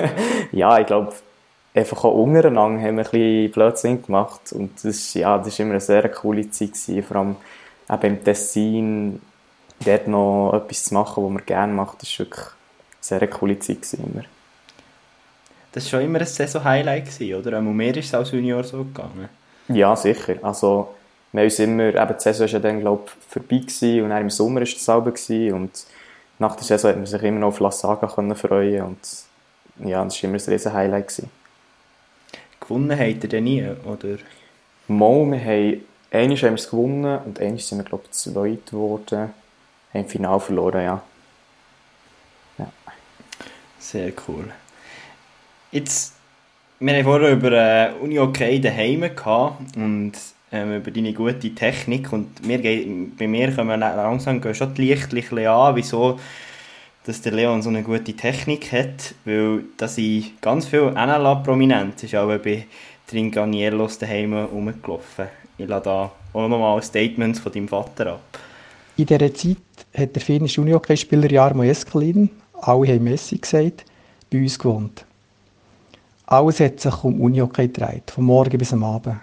[0.52, 1.12] ja, ich glaube,
[1.74, 5.64] einfach auch untereinander haben wir ein bisschen Blödsinn gemacht und das, ist- ja, das war
[5.66, 6.72] immer eine sehr coole Zeit.
[6.72, 7.02] Gewesen.
[7.02, 7.36] Vor allem
[7.90, 9.20] eben im Tessin
[9.84, 13.58] dort noch etwas zu machen, was man gerne macht, das war wirklich eine sehr coole
[13.58, 13.82] Zeit.
[13.82, 14.24] Gewesen immer.
[15.72, 17.58] Das war schon immer ein Saison-Highlight, gewesen, oder?
[17.58, 19.28] Einmal mehr ist es als Junior so gegangen.
[19.68, 20.36] Ja, sicher.
[20.42, 20.94] Also,
[21.32, 24.10] wir haben uns immer, eben die Saison war ja dann, glaube ich, vorbei gewesen, und
[24.10, 25.84] dann im Sommer war es selber gewesen, und
[26.38, 28.98] nach der Saison hat man sich immer noch auf La Saga können freuen und
[29.84, 31.08] ja, das war immer ein riesen Highlight.
[31.08, 31.30] Gewesen.
[32.60, 34.18] Gewonnen habt ihr denn nie, oder?
[34.88, 38.66] Mal, wir haben, einmal haben wir es gewonnen und einmal sind wir, glaube ich, zweit
[38.66, 39.18] geworden,
[39.92, 41.02] haben im Finale verloren, ja.
[43.78, 44.52] Sehr cool.
[45.70, 46.14] Jetzt,
[46.80, 50.12] wir haben vorher über äh, Uni OK daheim gehabt und
[50.52, 54.88] ähm, über deine gute Technik und mir geht, bei mir kommen langsam gehen schon die
[54.88, 56.18] Lichter ein bisschen an, wieso
[57.08, 62.14] dass der Leon so eine gute Technik hat, weil da sind ganz viele NLA-Prominenz ist
[62.14, 62.66] auch bei
[63.06, 65.28] Tringaniellos daheim rumgelaufen.
[65.56, 68.38] Ich lasse da auch nochmal Statements von deinem Vater ab.
[68.98, 69.56] In dieser Zeit
[69.96, 72.28] hat der finnische Unihockeyspieler Jarmo Eskelin,
[72.60, 73.86] alle haben Messi gesagt,
[74.30, 75.06] bei uns gewohnt.
[76.26, 79.16] Alles hat sich um Unihockey gedreht, vom Morgen bis am Abend.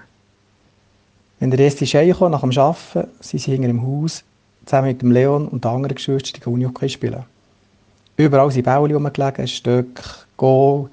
[1.40, 4.24] Wenn der erste kam, nach dem Arbeiten, sind sie hinter dem Haus
[4.66, 7.24] zusammen mit dem Leon und den anderen Geschwistern Unihockey spielen.
[8.18, 10.04] Überall sind Bälle rumgelegen, Stöcke,
[10.38, 10.90] Goal,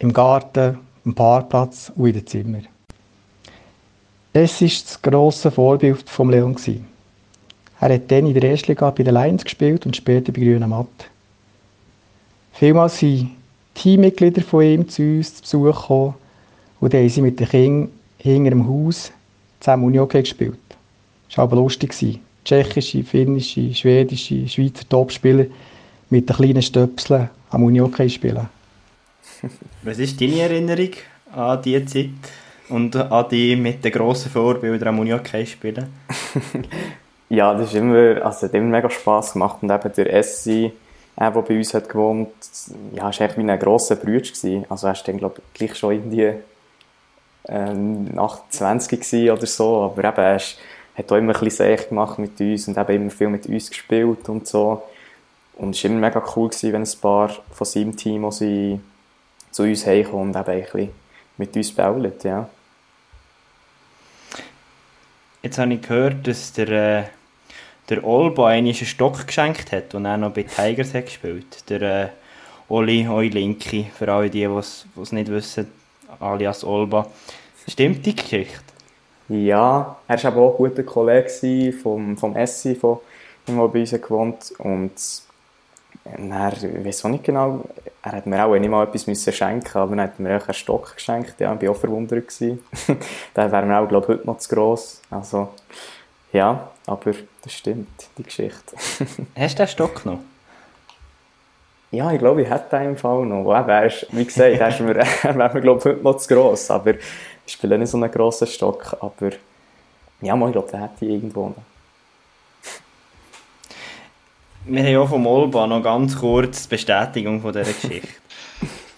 [0.00, 2.66] im Garten, am Parkplatz und in den Zimmern.
[4.32, 6.56] Es war das grosse Vorbild von Leon.
[7.80, 10.68] Er hat dann in der ersten Liga bei den Lions gespielt und später bei Grünen
[10.68, 10.86] Matt.
[12.52, 13.30] Vielmals sind
[13.74, 16.14] Teammitglieder von ihm zu uns zu Besuch gekommen
[16.80, 19.12] und dann haben sie mit den Kindern hinter dem Haus
[19.60, 20.58] zusammen Unihockey gespielt.
[21.28, 22.20] Das war aber lustig.
[22.44, 25.46] Tschechische, finnische, schwedische, Schweizer Topspieler
[26.10, 28.48] mit den kleinen Stöpseln am Unihockey spielen.
[29.82, 30.90] Was ist deine Erinnerung
[31.32, 32.10] an diese Zeit
[32.70, 35.88] und an die mit den grossen Vorbildern am Unihockey spielen?
[37.30, 40.72] Ja, das ist immer, also hat immer mega Spass gemacht und eben der Essi,
[41.16, 42.30] äh, der bei uns hat gewohnt,
[42.94, 44.22] ja, war echt wie ein grosser Bruder.
[44.68, 46.32] Also er war dann, glaube ich, gleich schon irgendwie
[47.48, 50.58] ähm, 28 gewesen oder so, aber eben, er ist,
[50.96, 53.70] hat auch immer ein bisschen Seich gemacht mit uns und eben immer viel mit uns
[53.70, 54.82] gespielt und so.
[55.56, 58.80] Und es war immer mega cool, gewesen, wenn ein paar von seinem Team sie
[59.50, 60.90] zu uns heimkommen und eben ein bisschen
[61.36, 62.48] mit uns bauen, ja.
[65.42, 67.04] Jetzt habe ich gehört, dass der, äh,
[67.88, 71.68] der Olba einen Stock geschenkt hat, und er noch bei Tigers hat gespielt.
[71.70, 72.08] Der äh,
[72.68, 75.72] Oli Eulinki, für alle die, die es nicht wissen,
[76.20, 77.06] alias Olba.
[77.66, 78.60] Stimmt die Geschichte?
[79.28, 82.98] Ja, er war aber auch ein guter Kollege vom, vom Essi, von
[83.46, 84.92] dem der bei uns gewohnt Und
[86.04, 87.64] er, ich weiß auch nicht genau,
[88.02, 90.54] er hat mir auch nicht mal etwas müssen schenken aber er hat mir auch einen
[90.54, 91.34] Stock geschenkt.
[91.40, 92.32] Ja, ich war auch verwundert.
[92.40, 95.02] Der wäre mir auch, glaube ich, heute noch zu gross.
[95.10, 95.48] Also,
[96.32, 97.12] ja, aber
[97.42, 98.76] das stimmt, die Geschichte.
[99.36, 100.20] Hast du den Stock noch?
[101.90, 103.44] Ja, ich glaube, ich hätte den im Fall noch.
[103.44, 106.02] Wo eben, er ist, wie gesagt, er, ist mir, er wäre mir, glaube ich, heute
[106.02, 106.70] noch zu gross.
[106.70, 108.96] Aber ich spiele nicht so einen grossen Stock.
[109.00, 109.30] Aber
[110.20, 111.56] ja, mal, ich glaube, den hätte ich irgendwo noch.
[114.66, 118.08] Wir haben auch vom Olba noch ganz kurz die Bestätigung von dieser Geschichte.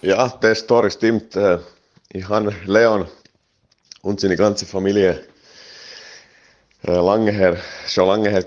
[0.03, 1.35] Ja, der Story stimmt.
[1.35, 1.59] Äh,
[2.09, 3.05] Ich habe Leon
[4.01, 5.23] und seine ganze Familie
[6.83, 7.57] äh, lange her,
[7.87, 8.43] schon lange her.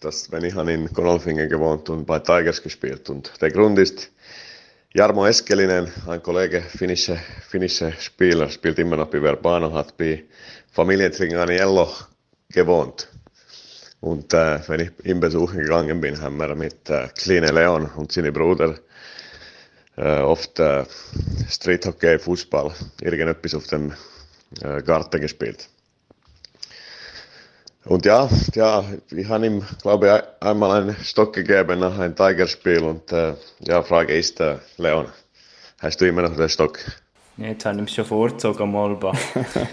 [0.00, 3.08] Das, wenn ich habe in Konolfingen gewohnt und bei Tigers gespielt.
[3.10, 3.78] Und der Grund
[4.94, 10.24] Jarmo Eskelinen, ein Kollege, finnische, finnische Spieler, spielt immer noch bei Verbano, hat bei
[10.72, 11.90] Familientraining Aniello
[12.48, 13.08] gewohnt.
[14.00, 18.12] Und äh, wenn ich ihn besuchen gegangen bin, haben wir mit äh, Kleine Leon und
[18.12, 18.76] seine Bruder
[19.96, 20.84] äh, oft äh,
[21.50, 23.92] Street Hockey, Fußball, irgendetwas auf dem
[24.62, 25.68] äh.
[27.86, 32.82] Und ja, ja, ich habe ihm, glaube ich, einmal einen Stock gegeben nach einem Tigerspiel
[32.82, 35.06] und äh, ja, Frage ist, äh, Leon,
[35.78, 36.80] hast du immer noch den Stock?
[37.36, 39.12] Ja, jetzt habe ich es schon vorgezogen, Molba.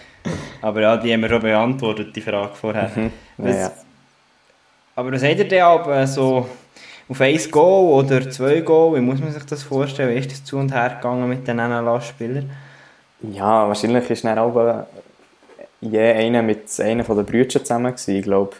[0.61, 2.91] Aber ja, die haben wir schon beantwortet, die Frage vorher.
[2.95, 3.11] Mhm.
[3.38, 3.72] Was, Ja.
[4.95, 6.47] Aber was habt ihr denn aber so
[7.09, 8.95] auf 1 Goal oder 2 Goal?
[8.95, 10.14] Wie muss man sich das vorstellen?
[10.14, 12.51] Wie ist das zu und her gegangen mit den NLA-Spielern?
[13.22, 14.84] Ja, wahrscheinlich ist dann auch äh,
[15.91, 18.55] je einer mit einem von den Brüdern zusammen gewesen, glaube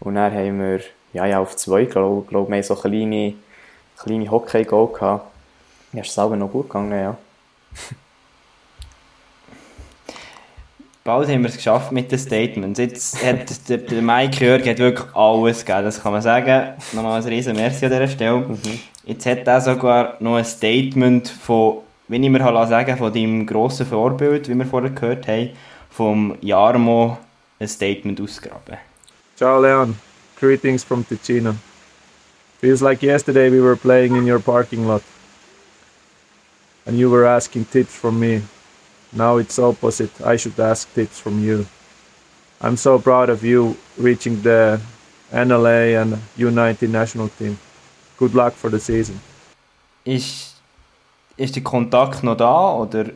[0.00, 0.80] Und dann haben wir,
[1.12, 3.34] ja, ja, auf zwei, glaube glaub, wir haben so kleine,
[3.98, 5.26] kleine Hockey-Goal gehabt.
[5.92, 7.16] Ja, ist es selber noch gut gegangen, ja.
[11.04, 12.78] Bald haben wir es geschafft mit den Statements.
[12.78, 16.74] Jetzt hat der, der Mike Jörg hat wirklich alles gegeben, das kann man sagen.
[16.92, 18.44] Nochmal ein riesen Merci an dieser Stelle.
[19.06, 23.46] Jetzt hat er sogar noch ein Statement von, wenn ich mir halt sagen von deinem
[23.46, 25.48] grossen Vorbild, wie wir vorher gehört haben,
[25.98, 27.18] vom Jarmo
[27.58, 28.78] ein Statement ausgraben.
[29.36, 29.96] Ciao, Leon.
[30.38, 31.56] Greetings from Ticino.
[32.60, 35.02] Feels like yesterday we were playing in your parking lot.
[36.86, 38.42] And you were asking tips from me.
[39.12, 40.12] Now it's opposite.
[40.24, 41.66] I should ask tips from you.
[42.60, 44.80] I'm so proud of you reaching the
[45.32, 47.58] NLA and U19 national team.
[48.18, 49.20] Good luck for the season.
[50.04, 50.54] Ist,
[51.36, 53.06] ist der Kontakt noch da oder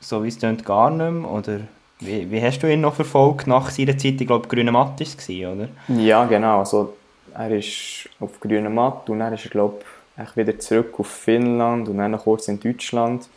[0.00, 1.30] so wie es klingt gar nicht mehr?
[1.30, 1.60] Oder
[2.00, 4.20] wie, wie hast du ihn noch verfolgt nach seiner Zeit?
[4.20, 5.68] Ich glaube, Grüne Matt war es, oder?
[5.88, 6.58] Ja, genau.
[6.58, 6.94] Also,
[7.34, 9.76] er ist auf grüner Matt und dann ist er, glaube
[10.22, 13.28] ich, wieder zurück auf Finnland und dann noch kurz in Deutschland.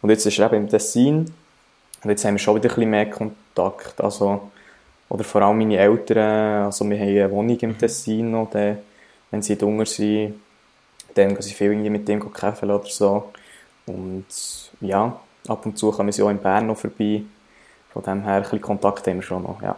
[0.00, 1.32] Und jetzt ist er eben im Tessin.
[2.02, 4.00] Und jetzt haben wir schon wieder ein bisschen mehr Kontakt.
[4.00, 4.50] Also,
[5.08, 6.66] oder vor allem meine Eltern.
[6.66, 8.50] Also, wir haben eine Wohnung im Tessin noch.
[8.50, 8.78] Dann,
[9.30, 10.34] wenn sie jünger sind,
[11.14, 13.32] dann gehen sie viel irgendwie mit dem kämpfen oder so.
[13.86, 14.26] Und
[14.80, 17.22] ja, ab und zu kommen sie auch in Bern noch vorbei.
[17.92, 19.76] Von dem her, ein bisschen Kontakt haben wir schon noch, ja.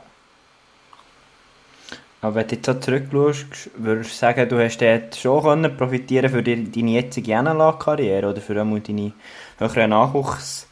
[2.23, 6.31] Aber wenn du jetzt so zurückschaust, würdest du sagen, du hast dort schon können profitieren
[6.31, 9.13] für deine jetzige NLA-Karriere oder für einmal deine
[9.59, 10.67] höheren Nachwuchszeiten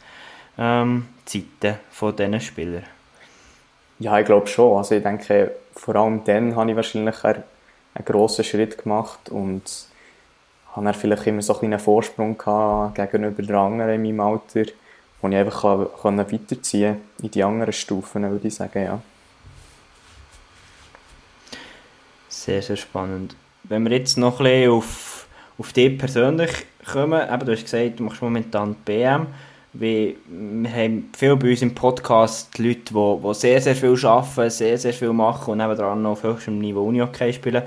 [0.59, 2.85] ähm, von diesen Spielern?
[3.99, 4.77] Ja, ich glaube schon.
[4.77, 7.43] Also ich denke, vor allem dann habe ich wahrscheinlich einen,
[7.95, 9.63] einen grossen Schritt gemacht und
[10.73, 14.71] habe dann vielleicht immer so einen Vorsprung gehabt gegenüber den anderen in meinem Alter,
[15.21, 19.01] wo ich einfach kann, kann weiterziehen in die anderen Stufen, würde ich sagen, ja.
[22.29, 23.35] Sehr, sehr spannend.
[23.65, 25.27] Wenn wir jetzt noch ein bisschen auf,
[25.59, 26.51] auf dich persönlich
[26.91, 29.27] kommen, eben, du hast gesagt, du machst momentan BM.
[29.75, 34.51] Wie, wir haben viel bei uns im Podcast Leute, die, die sehr, sehr viel arbeiten,
[34.51, 37.63] sehr, sehr viel machen und nebenan noch auf höchstem Niveau Uni-Hockey spielen.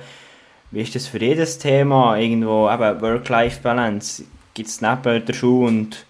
[0.72, 2.18] Wie ist das für jedes Thema?
[2.18, 4.24] Irgendwo eben Work-Life-Balance?
[4.54, 6.06] Gibt es neben der Schule und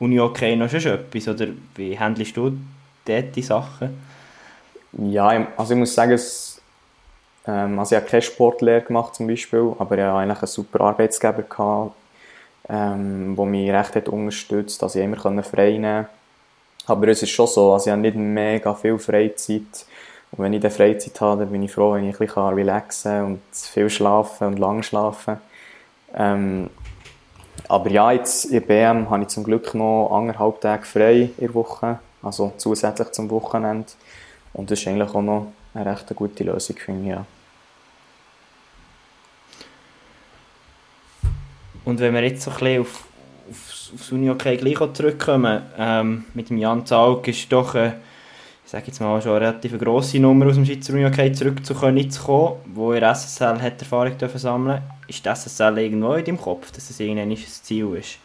[0.00, 1.28] Uni-Hockey noch schon etwas?
[1.28, 2.52] Oder wie handelst du
[3.04, 4.02] dort die Sachen?
[4.92, 6.60] Ja, also ich muss sagen, es,
[7.46, 10.80] ähm, also ich habe keine Sportlehre gemacht zum Beispiel, aber ich hatte eigentlich einen super
[10.80, 11.94] Arbeitsgeber, gehabt,
[12.68, 16.08] ähm, der mich recht hat unterstützt, dass ich immer frei nehmen konnte.
[16.86, 19.86] Aber es ist schon so, also ich habe nicht mega viel Freizeit.
[20.32, 23.12] Und wenn ich dann Freizeit habe, dann bin ich froh, wenn ich ein bisschen relaxen
[23.12, 25.38] kann und viel schlafen und lang schlafen.
[26.14, 26.70] Ähm,
[27.70, 31.54] aber ja, jetzt in BM habe ich zum Glück noch anderthalb Tage frei in der
[31.54, 33.86] Woche, also zusätzlich zum Wochenende.
[34.52, 37.24] Und das ist eigentlich auch noch eine recht gute Lösung, finde ich, ja.
[41.84, 43.04] Und wenn wir jetzt so ein bisschen auf,
[43.48, 47.92] auf, aufs Uni-Hockey gleich zurückkommen, ähm, mit dem Jan Zaug ist doch, äh,
[48.70, 52.22] ich sage jetzt mal, schon eine relativ grosse Nummer aus dem Schweizer Uni-Hockey zurückzukommen, zu
[52.22, 56.70] kommen, wo ihr SSL hat Erfahrung dürfen sammeln Ist das SSL irgendwo in deinem Kopf,
[56.70, 58.18] dass es irgendwann ein Ziel ist?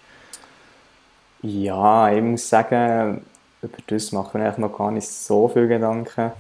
[1.42, 3.26] Ja, ich muss sagen,
[3.64, 6.32] über das machen wir eigentlich noch gar nicht so viele Gedanken.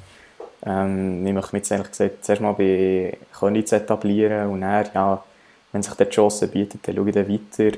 [0.63, 5.23] Ähm, ich möchte mich jetzt ehrlich gesagt zuerst mal bei Königs etablieren und dann, ja,
[5.71, 7.77] wenn sich die Chance bietet, dann schaue ich dann weiter.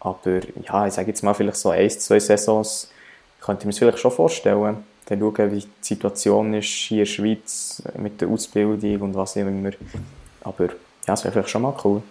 [0.00, 2.90] Aber ja, ich sage jetzt mal vielleicht so ein, zwei Saisons
[3.42, 4.95] könnte ich mir vielleicht schon vorstellen.
[5.06, 9.36] Dann schauen, wie die Situation ist hier in der Schweiz mit der Ausbildung und was
[9.36, 9.70] immer.
[10.42, 10.72] Aber ja,
[11.06, 12.02] das wäre vielleicht schon mal cool.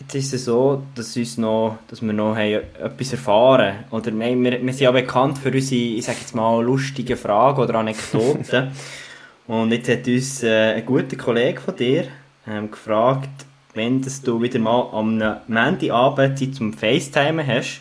[0.00, 4.42] Jetzt ist es so, dass, uns noch, dass wir noch haben etwas erfahren Oder nein,
[4.44, 8.72] wir, wir sind ja bekannt für unsere, ich sage jetzt mal, lustige Fragen oder Anekdoten.
[9.46, 12.04] Und jetzt hat uns äh, ein guter Kollege von dir
[12.46, 17.80] ähm, gefragt, wenn du wieder mal am Montagabend Zeit zum FaceTime hast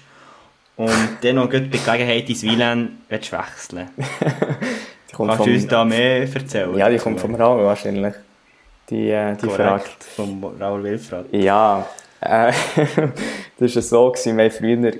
[0.77, 3.89] und dann noch gut bei Gelegenheit ins WLAN wechseln
[5.15, 6.77] Kannst du uns da mehr erzählen?
[6.77, 8.15] Ja, die kommt vom Raul wahrscheinlich.
[8.89, 9.85] Die, äh, die Frage.
[10.15, 11.27] vom Raul Wilfrat.
[11.31, 11.87] Ja,
[12.19, 12.51] äh,
[13.57, 14.91] das war so, gewesen, wir früher,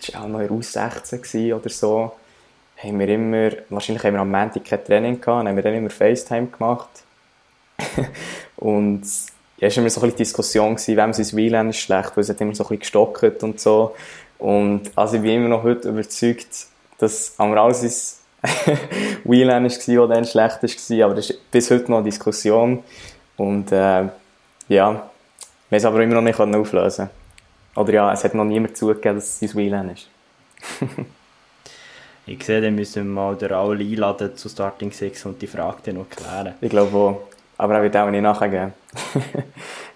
[0.00, 2.12] das war auch noch in U16 oder so,
[2.78, 5.90] haben wir immer, wahrscheinlich haben wir am Montag kein Training gehabt, haben wir dann immer
[5.90, 6.88] FaceTime gemacht.
[8.56, 9.02] und
[9.58, 12.22] ja, es war immer so ein bisschen Diskussion, gewesen, wem sein WLAN ist schlecht, weil
[12.22, 13.94] es hat immer so ein bisschen gestockt und so.
[14.40, 16.66] Und also ich bin immer noch heute überzeugt,
[16.98, 17.92] dass am Raul sein
[19.24, 22.82] WLAN war, das dann schlecht war, aber das ist bis heute noch eine Diskussion.
[23.36, 24.08] Und äh,
[24.68, 25.10] ja,
[25.70, 27.10] wir es aber immer noch nicht auflösen
[27.76, 30.08] Oder ja, es hat noch niemand zugegeben, dass es sein WLAN ist.
[32.26, 35.78] ich sehe, dann müssen wir mal den Raul einladen zu Starting 6 und die Frage
[35.84, 36.54] dann noch klären.
[36.60, 37.22] Ich glaube auch.
[37.58, 38.72] Aber er wird auch nicht nachgeben.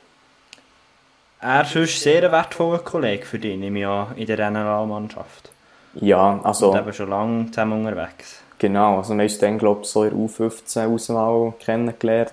[1.44, 5.50] er ist ein sehr wertvoller Kollege für dich, nehme ich an, in der NLA-Mannschaft.
[5.94, 6.72] Ja, also...
[6.72, 8.40] Und eben schon lange zusammen unterwegs.
[8.58, 12.32] Genau, also wir haben uns dann, glaube ich, so in der U15-Auswahl kennengelernt.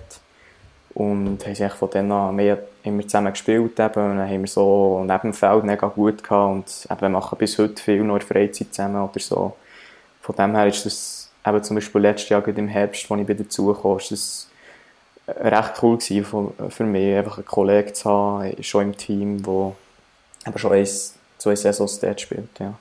[0.94, 3.78] Und haben sich von dann an mehr immer zusammen gespielt.
[3.78, 4.10] Eben.
[4.10, 6.52] Und dann haben wir so neben dem Feld mega gut gehabt.
[6.54, 9.56] Und eben, wir machen bis heute viel noch in Freizeit zusammen oder so.
[10.22, 13.44] Von dem her ist das eben zum Beispiel letztes Jahr im Herbst, als ich wieder
[13.44, 14.48] dazugekommen ist das
[15.40, 19.72] recht cool gewesen für mich, einfach einen Kollegen zu haben, schon im Team, der
[20.46, 22.58] eben schon eins, zwei Saisons dort spielt.
[22.58, 22.74] Ja.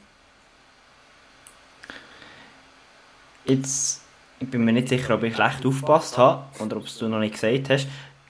[3.45, 4.01] Jetzt,
[4.39, 7.33] ich bin mir nicht sicher, ob ich schlecht aufgepasst habe oder ob du noch nicht
[7.33, 7.87] gesagt hast.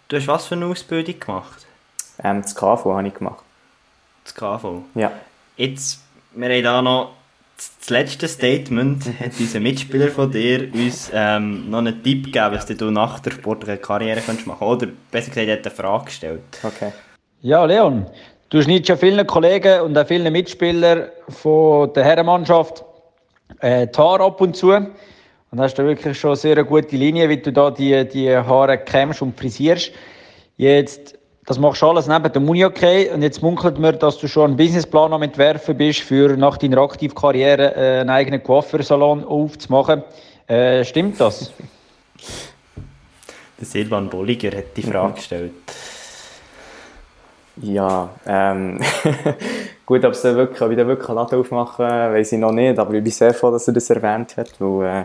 [0.08, 1.66] Du hast was für eine Ausbildung gemacht?
[2.24, 3.44] Ähm, das KV habe ich gemacht.
[4.24, 4.84] Das KV?
[4.96, 5.12] Ja.
[5.58, 6.02] Jetzt,
[6.32, 7.14] wir haben da noch
[7.80, 12.66] das letzte Statement hat unser Mitspieler von dir uns ähm, noch einen Tipp gegeben, was
[12.66, 16.42] du nach der sportlichen Karriere könntest machen Oder besser gesagt, er hat eine Frage gestellt.
[16.64, 16.92] Okay.
[17.42, 18.06] Ja, Leon,
[18.50, 22.84] du schneidest ja vielen Kollegen und auch vielen Mitspielern von der Herrenmannschaft
[23.60, 24.72] äh, die Haare ab und zu.
[24.72, 28.78] Und hast da wirklich schon sehr eine gute Linie, wie du da die, die Haare
[28.78, 29.92] kämmst und frisierst.
[30.56, 31.18] Jetzt
[31.52, 34.56] das machst du alles neben dem Uni-Okay und jetzt munkelt mir, dass du schon einen
[34.56, 40.02] Businessplan am entwerfen bist, für nach deiner Aktivkarriere äh, einen eigenen Coiffeursalon aufzumachen.
[40.48, 41.52] Äh, stimmt das?
[43.60, 45.52] Der Silvan Bolliger hat die Frage gestellt.
[47.58, 48.80] Ja, ähm,
[49.86, 53.04] gut, ob sie wirklich, wieder wirklich einen Laden aufmachen, weiß ich noch nicht, aber ich
[53.04, 55.04] bin sehr froh, dass er das erwähnt hat, weil äh,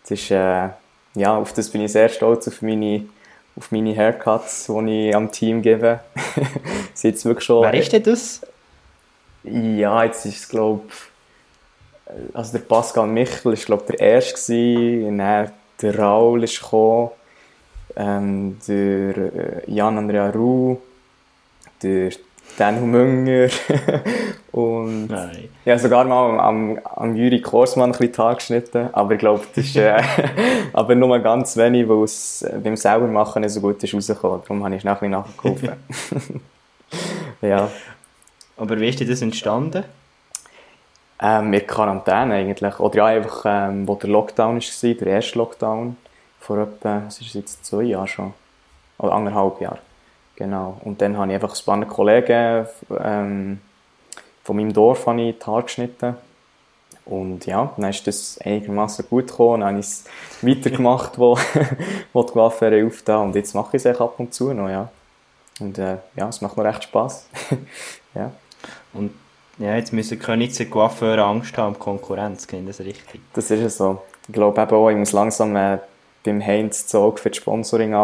[0.00, 0.70] das ist, äh,
[1.14, 3.04] ja, auf das bin ich sehr stolz, auf meine
[3.56, 6.00] auf meine Haircuts, die ich am Team gebe.
[7.02, 8.40] jetzt wirklich schon, Wer ist denn das?
[9.44, 10.82] Ja, jetzt ist es, glaube
[12.32, 15.50] also der Pascal Michel war, glaube der erste gewesen, dann
[15.80, 17.10] der Raul ist gekommen,
[17.96, 20.78] ähm, der äh, Jan Andrea Ruh,
[21.82, 22.10] der
[22.56, 23.48] Dan Münger
[24.52, 25.48] und Nein.
[25.64, 29.64] ja, sogar mal am, am Juri Korsmann ein bisschen Tag geschnitten, aber ich glaube, das
[29.64, 30.00] ist äh,
[30.72, 34.64] aber nur ganz wenig, weil es äh, beim Saubermachen nicht so gut ist rausgekommen, darum
[34.64, 35.70] habe ich schnell ein nachgeholfen.
[37.42, 37.68] ja.
[38.56, 39.84] Aber wie ist denn das entstanden?
[41.20, 45.96] Ähm, in Quarantäne eigentlich, oder ja einfach, ähm, wo der Lockdown war, der erste Lockdown,
[46.38, 48.34] vor etwa, was ist jetzt, zwei Jahren schon,
[48.98, 49.78] oder anderthalb Jahre.
[50.36, 50.80] Genau.
[50.84, 52.66] Und dann habe ich einfach ein paar Kollegen
[52.98, 53.60] ähm,
[54.42, 56.16] von meinem Dorf habe ich die Haare geschnitten.
[57.06, 59.60] Und ja, dann ist das einigermaßen gut gekommen.
[59.60, 60.04] Dann habe ich es
[60.42, 61.38] weitergemacht, wo,
[62.12, 64.88] wo die Coiffeure aufgetan Und jetzt mache ich es ab und zu noch, ja.
[65.60, 67.28] Und äh, ja, es macht mir recht Spass.
[68.14, 68.32] ja.
[68.92, 69.12] Und
[69.58, 73.20] ja, jetzt müssen Königse Coiffeure Angst haben Konkurrenz, klingt das richtig?
[73.34, 74.02] Das ist es so.
[74.26, 75.78] Ich glaube eben auch, ich muss langsam äh,
[76.24, 77.94] beim Heinz Zog für die Sponsoring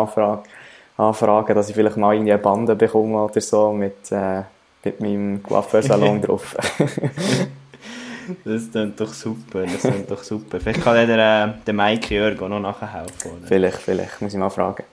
[1.01, 4.43] anfragen dass ich vielleicht mal irgendwie eine Bande bekomme oder so mit, äh,
[4.85, 6.57] mit meinem Coiffeursalon drauf.
[8.45, 10.61] das klingt doch super, das klingt doch super.
[10.61, 13.31] Vielleicht kann der, äh, der Mike Jörg auch noch nachher helfen.
[13.39, 13.47] Oder?
[13.47, 14.85] Vielleicht, vielleicht, muss ich mal fragen.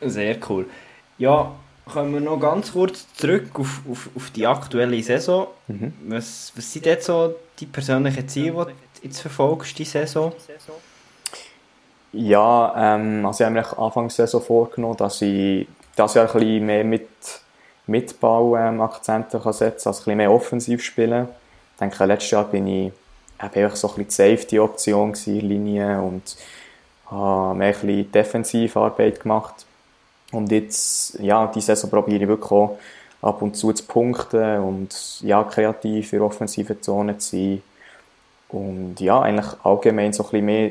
[0.00, 0.66] Sehr cool.
[1.18, 1.52] Ja,
[1.86, 5.48] kommen wir noch ganz kurz zurück auf, auf, auf die aktuelle Saison.
[5.68, 5.92] Mhm.
[6.08, 10.32] Was, was sind jetzt so die persönlichen Ziele, die du jetzt verfolgst, die Saison?
[12.16, 16.66] Ja, ähm, also ich habe mir Anfangs Saison vorgenommen, dass ich das Jahr ein bisschen
[16.66, 17.08] mehr mit
[17.88, 21.28] Mitbau-Akzente ähm, setzen kann, also ein bisschen mehr offensiv spielen.
[21.72, 22.92] Ich denke, letztes Jahr bin ich
[23.42, 26.36] eben so ein bisschen die Safety-Option in Linie und
[27.10, 29.66] habe mehr ein bisschen Defensivarbeit gemacht.
[30.30, 32.78] Und jetzt, ja, diese Saison probiere ich wirklich auch
[33.22, 37.62] ab und zu zu punkten und ja, kreativ in offensiven Zonen zu sein.
[38.50, 40.70] Und ja, eigentlich allgemein so ein bisschen mehr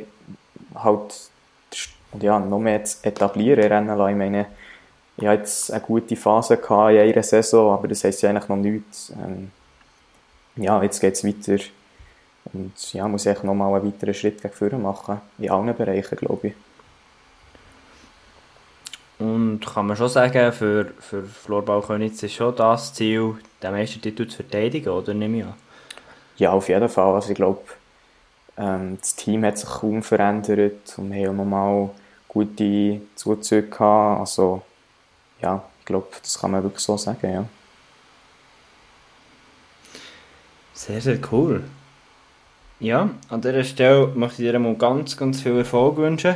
[0.76, 1.33] halt
[2.22, 4.46] ja, noch mehr zu etablieren Rennen Ich meine,
[5.18, 8.50] ich hatte jetzt eine gute Phase gehabt in einer Saison, aber das heisst ja eigentlich
[8.50, 9.14] noch nichts.
[9.24, 9.52] Ähm,
[10.56, 11.64] ja, jetzt geht es weiter
[12.52, 16.48] und ja, muss ich nochmal einen weiteren Schritt gegen vorne machen, in allen Bereichen, glaube
[16.48, 16.54] ich.
[19.20, 24.28] Und kann man schon sagen, für, für Florbau Könitz ist schon das Ziel, den Meistertitel
[24.28, 25.54] zu verteidigen, oder nehme ich an?
[26.38, 27.14] Ja, auf jeden Fall.
[27.16, 27.62] Also ich glaube,
[28.58, 31.90] ähm, das Team hat sich kaum verändert und wir haben nochmal
[32.34, 34.20] gute Zuzüge gehabt.
[34.20, 34.62] Also
[35.42, 37.46] ja, ich glaube, das kann man wirklich so sagen, ja.
[40.74, 41.64] Sehr, sehr cool.
[42.80, 46.36] Ja, an dieser Stelle möchte ich dir mal ganz, ganz viel Erfolg wünschen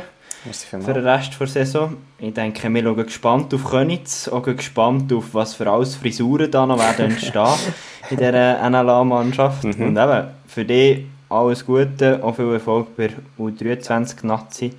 [0.52, 1.96] für den Rest der Saison.
[2.18, 6.64] Ich denke, wir schauen gespannt auf Könitz, auch gespannt auf was für alles Frisuren da
[6.64, 7.54] noch werden entstehen
[8.10, 9.64] in dieser NLA-Mannschaft.
[9.64, 9.88] Mhm.
[9.88, 14.72] Und eben, für dich alles Gute, auch viel Erfolg bei U23 Nazi.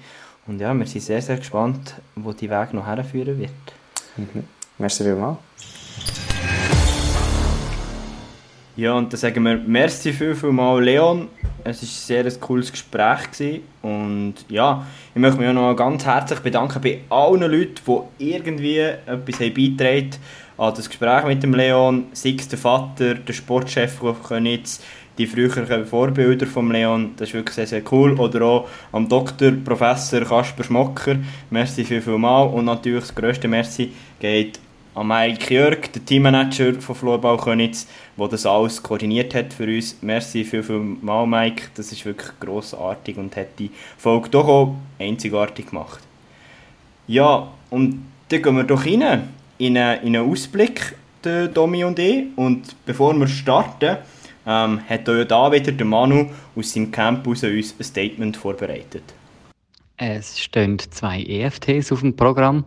[0.49, 3.51] Und ja, wir sind sehr, sehr gespannt, wo die Weg noch herführen wird.
[4.17, 4.45] Mhm.
[4.79, 5.37] Merci vielmals.
[8.75, 11.27] Ja, und dann sagen wir merci viel, viel mal Leon.
[11.63, 13.31] Es war ein sehr cooles Gespräch.
[13.31, 13.61] Gewesen.
[13.83, 17.75] Und ja, ich möchte mich auch noch ganz herzlich bedanken bei allen Leuten,
[18.17, 20.15] die irgendwie etwas haben beitragen
[20.57, 22.05] an das Gespräch mit dem Leon.
[22.13, 24.81] Sei es der Vater, der Sportchef von Könitz,
[25.19, 28.17] die früheren Vorbilder von Leon, das ist wirklich sehr, sehr cool.
[28.17, 31.17] Oder auch am Doktor, Professor Kasper Schmocker,
[31.49, 32.43] merci viel, viel mal.
[32.43, 33.91] Und natürlich das grösste Merci
[34.21, 34.61] geht
[34.95, 37.85] an Mike Jörg, der Teammanager von Florbau Könitz,
[38.17, 39.97] der das alles koordiniert hat für uns.
[40.01, 41.63] Merci viel, viel mal, Mike.
[41.75, 45.99] Das ist wirklich grossartig und hat die Folge doch auch einzigartig gemacht.
[47.07, 50.95] Ja, und dann gehen wir doch rein in einen, in einen Ausblick,
[51.25, 52.25] der Domi und ich.
[52.37, 53.97] Und bevor wir starten,
[54.45, 59.03] ähm, hat auch da wieder der Manu aus seinem Campus uns ein Statement vorbereitet.
[59.97, 62.63] Es stehen zwei EFTs auf dem Programm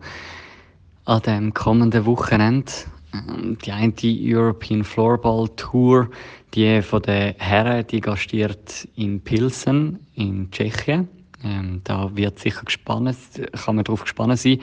[1.05, 2.71] an dem kommenden Wochenende.
[3.13, 6.09] Ähm, die eine European Floorball Tour,
[6.53, 11.07] die von den Herren, die gastiert in Pilsen in Tschechien.
[11.43, 13.17] Ähm, da wird sicher gespannt,
[13.65, 14.59] kann man darauf gespannt sein,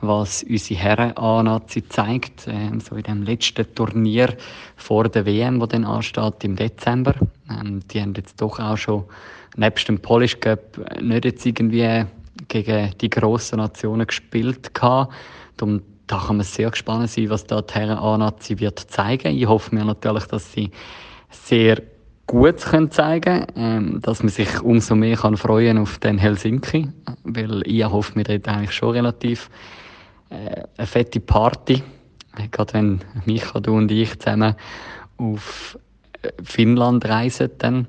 [0.00, 4.34] was unsere Herren A-Nazi zeigt, ähm, so in dem letzten Turnier
[4.76, 7.14] vor der WM, wo dann ansteht im Dezember.
[7.50, 9.04] Ähm, die haben jetzt doch auch schon
[9.56, 12.06] nebst dem Polish Cup nicht jetzt irgendwie
[12.48, 15.12] gegen die grossen Nationen gespielt gehabt.
[15.56, 19.36] Darum, da kann man sehr gespannt sein, was da die Herren A-Nazi wird zeigen.
[19.36, 20.70] Ich hoffe mir natürlich, dass sie
[21.30, 21.82] sehr
[22.26, 26.88] gut können zeigen ähm, dass man sich umso mehr kann freuen auf den Helsinki,
[27.24, 29.50] weil ich hoffe mir dort eigentlich schon relativ
[30.30, 31.82] äh, eine fette Party,
[32.50, 34.54] gerade wenn Micha, du und ich zusammen
[35.18, 35.78] auf
[36.22, 37.86] äh, Finnland reisen dann.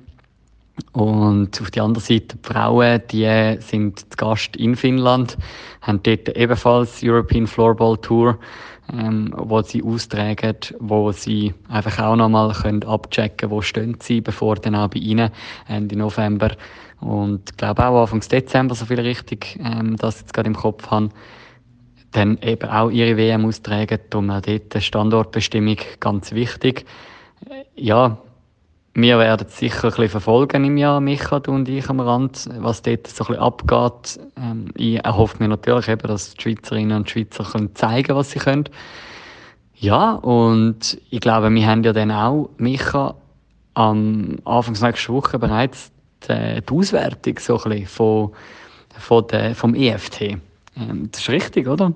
[0.92, 5.38] Und auf der anderen Seite, die Frauen, die sind zu Gast in Finnland,
[5.82, 8.40] haben dort ebenfalls European Floorball Tour,
[8.92, 14.56] ähm, wo sie austragen, wo sie einfach auch nochmal können abchecken wo stehen sie, bevor
[14.56, 15.32] dann auch bei ihnen
[15.68, 16.52] Ende November
[17.00, 20.90] und ich glaube auch Anfang Dezember, so viel richtig, ähm, das jetzt gerade im Kopf
[20.90, 21.10] haben,
[22.12, 26.86] dann eben auch ihre WM austragen, darum auch dort die Standortbestimmung ganz wichtig.
[27.76, 28.18] Ja,
[28.96, 32.84] wir werden sicher ein bisschen verfolgen im Jahr, Micha, du und ich am Rand, was
[32.84, 34.20] dort so ein bisschen abgeht.
[34.38, 38.39] Ähm, ich erhoffe mir natürlich eben, dass die Schweizerinnen und Schweizer können zeigen was sie
[38.39, 38.66] können.
[39.76, 43.16] Ja, und ich glaube, wir haben ja dann auch, Micha,
[43.74, 45.91] am Anfang nächster Woche bereits
[46.30, 48.32] die, die Auswertung so ein bisschen von,
[49.00, 50.22] von der, vom EFT.
[50.22, 51.94] Ähm, das ist richtig, oder?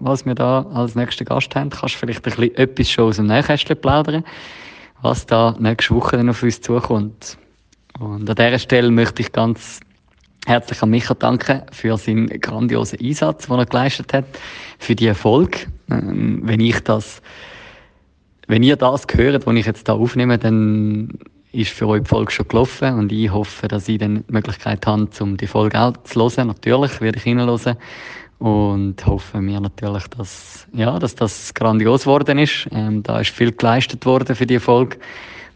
[0.00, 3.16] Was wir da als nächsten Gast haben, kannst du vielleicht ein bisschen etwas schon aus
[3.16, 4.24] dem Nähkästchen plaudern
[5.02, 7.38] was da nächste Woche dann auf uns zukommt.
[7.98, 9.80] Und an dieser Stelle möchte ich ganz
[10.46, 14.24] herzlich an Micha danken für seinen grandiosen Einsatz, den er geleistet hat,
[14.78, 15.66] für die Erfolg.
[15.90, 17.20] Ähm, wenn ich das,
[18.46, 21.18] wenn ihr das hört, was ich jetzt da aufnehme, dann
[21.52, 24.86] ist für euch die Folge schon gelaufen und ich hoffe, dass ich dann die Möglichkeit
[24.86, 26.48] habe, um die Folge auch zu hören.
[26.48, 27.58] Natürlich werde ich hinhören
[28.38, 32.68] und hoffen wir natürlich, dass, ja, dass das grandios geworden ist.
[32.70, 34.98] Ähm, da ist viel geleistet worden für die Erfolg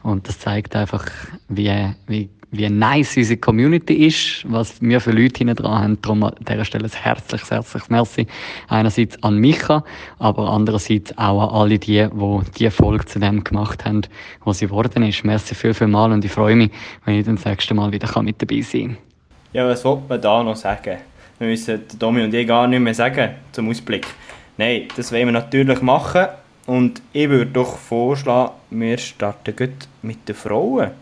[0.02, 1.06] und das zeigt einfach,
[1.48, 1.70] wie,
[2.08, 6.02] wie, wie nice unsere Community ist, was wir für Leute hinten dran haben.
[6.02, 8.26] Darum an dieser Stelle ein herzliches, herzliches Merci.
[8.68, 9.84] Einerseits an Micha,
[10.18, 14.02] aber andererseits auch an alle die, die die Folge zu dem gemacht haben,
[14.44, 15.24] was sie geworden ist.
[15.24, 16.72] Merci viel, viel mal und ich freue mich,
[17.04, 18.96] wenn ich das nächste Mal wieder mit dabei sein kann.
[19.52, 20.98] Ja, was wollte man da noch sagen?
[21.42, 24.06] Wir müssen Domi und ich gar nicht mehr sagen zum Ausblick.
[24.58, 26.28] Nein, das wollen wir natürlich machen.
[26.66, 30.92] Und ich würde doch vorschlagen, wir starten gut mit den Frauen,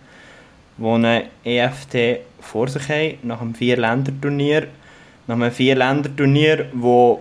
[0.79, 4.69] die ein EFT vor sich haben, nach einem Vier-Länder-Turnier.
[5.27, 7.19] Nach einem Vier-Länder-Turnier, das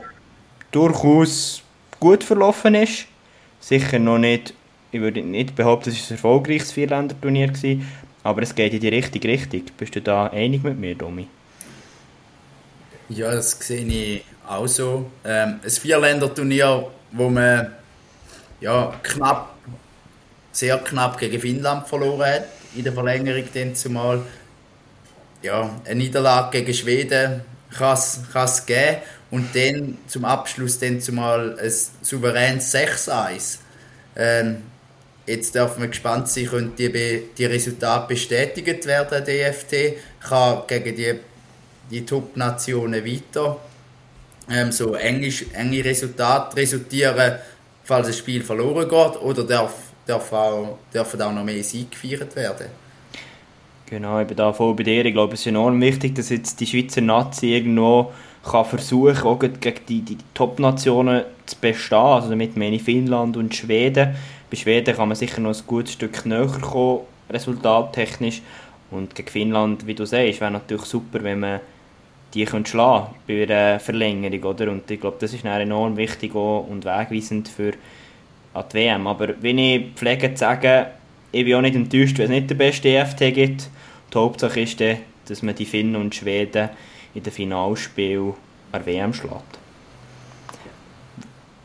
[0.71, 1.61] durchaus
[1.99, 3.05] gut verlaufen ist.
[3.59, 4.53] Sicher noch nicht,
[4.93, 7.51] ich würde nicht behaupten, es war ein erfolgreiches Vierländer-Turnier
[8.23, 9.63] aber es geht in die richtige Richtung.
[9.77, 11.27] Bist du da einig mit mir, Domi?
[13.09, 15.11] Ja, das sehe ich auch so.
[15.25, 17.71] Ähm, ein Vierländer-Turnier, wo man
[18.61, 19.55] ja, knapp,
[20.51, 22.45] sehr knapp gegen Finnland verloren hat,
[22.75, 24.23] in der Verlängerung dann zumal.
[25.41, 27.41] Ja, eine Niederlage gegen Schweden
[27.77, 28.97] kann es geben
[29.31, 33.59] und dann zum Abschluss dann zumal ein souveränes 6-1.
[34.15, 34.63] Ähm,
[35.25, 41.19] jetzt darf man gespannt sein, können die, die Resultate bestätigt werden, DFT, kann gegen die,
[41.89, 43.57] die Top-Nationen weiter
[44.49, 47.35] ähm, so enge, enge Resultate resultieren,
[47.83, 49.73] falls das Spiel verloren geht, oder darf,
[50.05, 52.67] darf auch, dürfen auch noch mehr Sieg gefeiert werden?
[53.85, 55.03] Genau, bin da voll bei dir.
[55.05, 58.11] Ich glaube, es ist enorm wichtig, dass jetzt die Schweizer Nazi irgendwo
[58.43, 61.97] kann versuchen, auch gegen die, die Top-Nationen zu bestehen.
[61.97, 64.15] Also damit meine ich Finnland und Schweden.
[64.49, 68.41] Bei Schweden kann man sicher noch ein gutes Stück näher kommen, resultattechnisch.
[68.91, 71.59] Und gegen Finnland, wie du sagst, wäre natürlich super, wenn man
[72.33, 74.43] die könnte schlagen bei einer Verlängerung.
[74.43, 74.71] Oder?
[74.71, 79.07] Und ich glaube, das ist enorm wichtig und wegweisend für die WM.
[79.07, 80.87] Aber wenn ich pflege zu sagen,
[81.31, 83.69] ich bin auch nicht enttäuscht, wenn es nicht der beste EFT gibt.
[84.13, 86.69] Die Hauptsache ist dann, dass man die Finnen und Schweden
[87.13, 88.33] in den Finalspiel
[88.71, 89.59] an WM schlägt.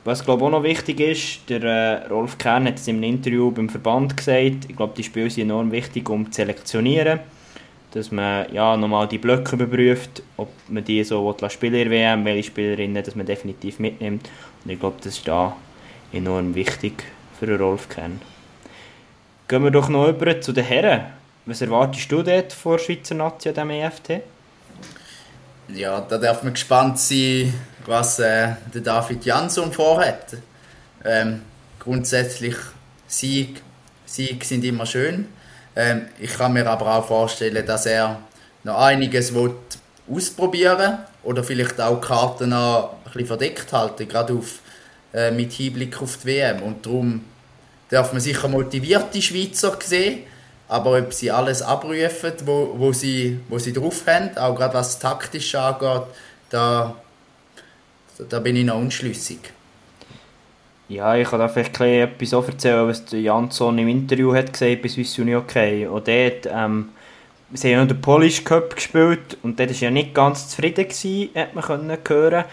[0.05, 3.71] Was glaube auch noch wichtig ist, der äh, Rolf Kern hat es im Interview beim
[3.71, 7.21] Verband gesagt, ich glaube, die Spiele sind enorm wichtig, um zu selektionieren.
[7.95, 12.25] Dass man ja, nochmal die Blöcke überprüft, ob man die so spielen in der WM,
[12.25, 14.29] welche Spielerinnen dass man definitiv mitnimmt.
[14.65, 15.57] Und ich glaube, das ist da
[16.13, 17.05] enorm wichtig
[17.39, 18.21] für Rolf Kern.
[19.49, 21.07] Gehen wir doch noch über zu den Herren.
[21.47, 24.11] Was erwartest du dort vor Schweizer Nazi an diesem EFT?
[25.69, 27.53] Ja, da darf man gespannt sein,
[27.87, 30.37] was äh, der David Jansson vorhat.
[31.05, 31.43] Ähm,
[31.79, 32.57] grundsätzlich
[33.07, 33.63] Sieg,
[34.07, 35.29] Sieg sind immer schön.
[35.77, 38.21] Ähm, ich kann mir aber auch vorstellen, dass er
[38.63, 39.55] noch einiges will
[40.11, 44.61] ausprobieren oder vielleicht auch Karten noch ein bisschen verdeckt halten, gerade auf,
[45.13, 46.63] äh, mit Hinblick auf die WM.
[46.63, 47.25] Und darum
[47.89, 50.25] darf man sicher motivierte Schweizer sehen,
[50.69, 54.99] aber ob sie alles abrufen, wo, wo, sie, wo sie drauf haben, auch gerade was
[54.99, 56.03] taktisch angeht,
[56.51, 56.97] da,
[58.29, 59.41] da bin ich noch unschlüssig.
[60.89, 65.19] Ja, ich kann da vielleicht etwas erzählen, was Jansson im Interview hat gesagt bei Swiss
[65.19, 65.87] Uni Okay.
[65.87, 66.91] Und dort, ähm,
[67.55, 70.85] sie haben ja noch den Polish Cup gespielt und dort war ja nicht ganz zufrieden,
[70.85, 72.45] gewesen, hat man können hören.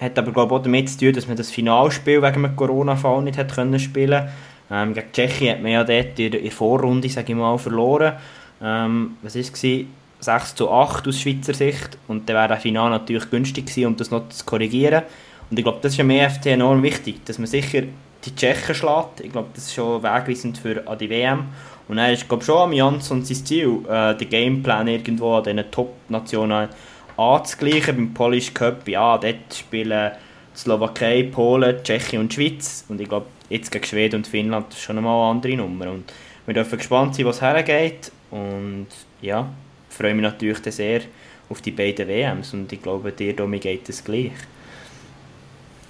[0.00, 3.22] Hat aber glaube ich auch damit zu tun, dass man das Finalspiel wegen dem Corona-Fall
[3.22, 4.28] nicht hat können spielen
[4.70, 8.14] ähm, gegen Tschechien hat man ja dort in der Vorrunde, sage ich mal, verloren.
[8.62, 9.86] Ähm, was war es?
[10.20, 11.98] 6 zu 8 aus Schweizer Sicht.
[12.08, 15.02] Und dann wäre das Finale natürlich günstig gewesen, um das noch zu korrigieren.
[15.50, 17.82] Und ich glaube, das ist am EFT enorm wichtig, dass man sicher
[18.24, 19.20] die Tschechen schlägt.
[19.20, 21.46] Ich glaube, das ist schon wegweisend für die WM.
[21.88, 25.70] Und dann ist glaube schon am Jansson sein Ziel, äh, den Gameplan irgendwo an diesen
[25.70, 26.68] Top-Nationen
[27.16, 27.96] anzugleichen.
[27.96, 30.12] Beim Polish Cup, ja, dort spielen
[30.56, 32.84] Slowakei, Polen, Tschechien und Schweiz.
[32.88, 35.90] Und ich glaube, jetzt gegen Schweden und Finnland ist schon einmal eine andere Nummer.
[35.90, 36.12] Und
[36.46, 38.10] wir dürfen gespannt sein, was hergeht.
[38.30, 38.86] Und
[39.20, 39.46] ja,
[39.90, 41.02] freue mich natürlich sehr
[41.50, 42.54] auf die beiden WMs.
[42.54, 44.32] Und ich glaube, dir, Domi, geht es gleich.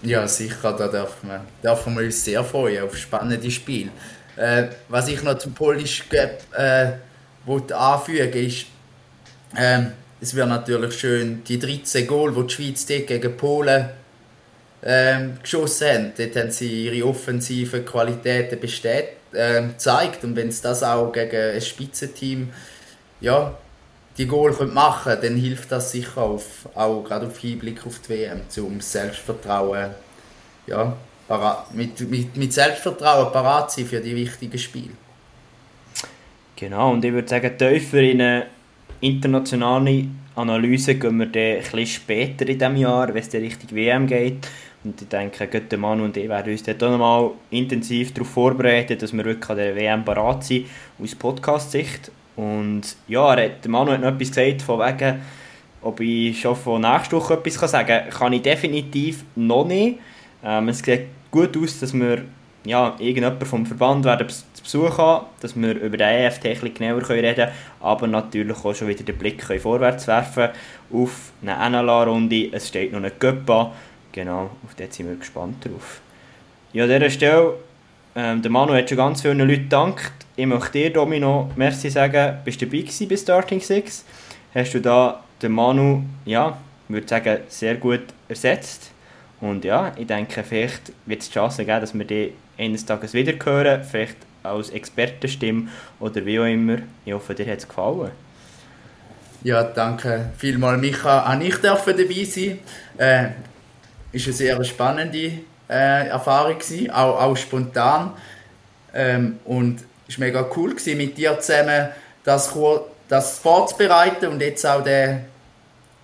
[0.04, 3.90] Ja, sicher, da dürfen wir, dürfen wir uns sehr freuen auf spannende Spiele.
[4.36, 6.92] Äh, was ich noch zum Polish Cup äh,
[7.72, 8.66] anfügen ist,
[9.56, 9.82] äh,
[10.20, 13.90] es wäre natürlich schön, die 13 Goal, die die Schweiz gegen Polen
[14.82, 16.12] ähm, geschossen haben.
[16.16, 20.22] Dort haben sie ihre offensiven Qualitäten bestät, ähm, gezeigt.
[20.24, 22.52] Und wenn sie das auch gegen ein Spitzenteam
[23.20, 23.56] ja,
[24.16, 28.10] die Goal machen können, dann hilft das sicher auf, auch gerade auf Hinblick auf die
[28.10, 29.90] WM, um Selbstvertrauen,
[30.66, 30.96] ja,
[31.72, 34.90] mit, mit, mit Selbstvertrauen parat sein für die wichtigen Spiele.
[36.56, 38.46] Genau, und ich würde sagen, tiefer in eine
[39.00, 44.06] internationale Analyse gehen wir dann bisschen später in diesem Jahr, wenn es dann Richtung WM
[44.06, 44.48] geht.
[44.84, 48.98] Und ich denke, der Mann und ich werden uns dort auch nochmal intensiv darauf vorbereiten,
[48.98, 50.66] dass wir wirklich an der WM parat sind,
[51.02, 52.10] aus Podcast-Sicht.
[52.36, 55.22] Und ja, der Manu hat noch etwas gesagt, von wegen,
[55.82, 59.98] ob ich schon von nächster Woche etwas sagen kann, kann ich definitiv noch nicht.
[60.42, 62.24] Ähm, es sieht gut aus, dass wir
[62.64, 66.74] ja, irgendjemand vom Verband werden zu Besuch haben, dass wir über den EFT ein bisschen
[66.74, 67.50] genauer reden können,
[67.80, 70.48] aber natürlich auch schon wieder den Blick vorwärts werfen
[70.92, 72.48] auf eine NLA-Runde.
[72.52, 73.12] Es steht noch eine
[73.48, 73.70] an
[74.12, 76.00] Genau, auf das sind wir gespannt drauf.
[76.72, 77.54] Ja, an dieser Stelle,
[78.16, 80.12] ähm, der Manu hat schon ganz vielen Leuten gedankt.
[80.36, 84.04] Ich möchte dir, Domino, merci sagen, bist du dabei bei Starting Six.
[84.54, 86.58] Hast du da den Manu, ja,
[86.88, 88.90] würde sagen, sehr gut ersetzt.
[89.40, 93.14] Und ja, ich denke, vielleicht wird es die Chance geben, dass wir die eines Tages
[93.14, 95.68] wieder hören, vielleicht als Expertenstimme
[96.00, 96.78] oder wie auch immer.
[97.04, 98.12] Ich hoffe, dir hat es gefallen.
[99.42, 101.34] Ja, danke vielmals, Micha.
[101.34, 102.58] Auch ich darf dabei sein.
[102.96, 103.28] Äh,
[104.12, 105.32] ist eine sehr spannende
[105.68, 108.12] äh, Erfahrung gewesen, auch, auch spontan.
[108.92, 111.88] Ähm, und es war mega cool gewesen, mit dir zusammen
[112.24, 112.52] das,
[113.08, 115.24] das vorzubereiten und jetzt auch den,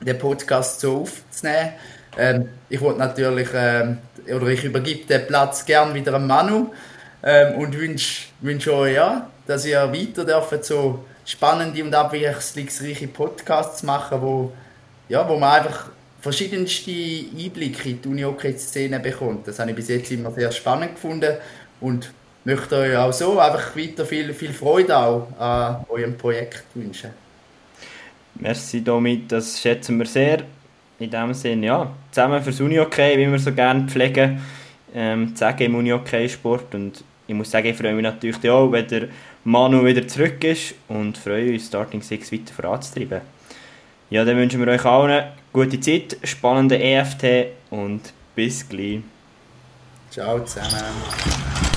[0.01, 1.73] den Podcast so aufzunehmen.
[2.19, 6.73] Ähm, ich wollte natürlich, ähm, oder ich übergebe den Platz gern wieder an Manu
[7.23, 13.83] ähm, und wünsche wünsch euch, ja, dass ihr weiter dürft, so spannende und abwechslungsreiche Podcasts
[13.83, 14.53] machen, wo,
[15.09, 15.91] ja, wo man einfach
[16.21, 19.49] verschiedenste Einblicke in die Uni-Hockey-Szene bekommt.
[19.49, 21.35] Das habe ich bis jetzt immer sehr spannend gefunden
[21.81, 22.13] und
[22.45, 27.11] möchte euch auch so einfach weiter viel, viel Freude auch an eurem Projekt wünschen.
[28.35, 30.43] Merci Domi, das schätzen wir sehr.
[30.99, 34.41] In dem Sinne, ja, zusammen fürs Uni-Hockey, wie wir so gerne pflegen,
[34.95, 39.09] ähm, sagen im Uni-Hockey-Sport und ich muss sagen, ich freue mich natürlich auch, wenn der
[39.45, 43.21] Manu wieder zurück ist und freue uns, Starting Six weiter voranzutreiben.
[44.11, 49.01] Ja, dann wünschen wir euch allen gute Zeit, spannende EFT und bis gleich.
[50.11, 51.70] Ciao zusammen.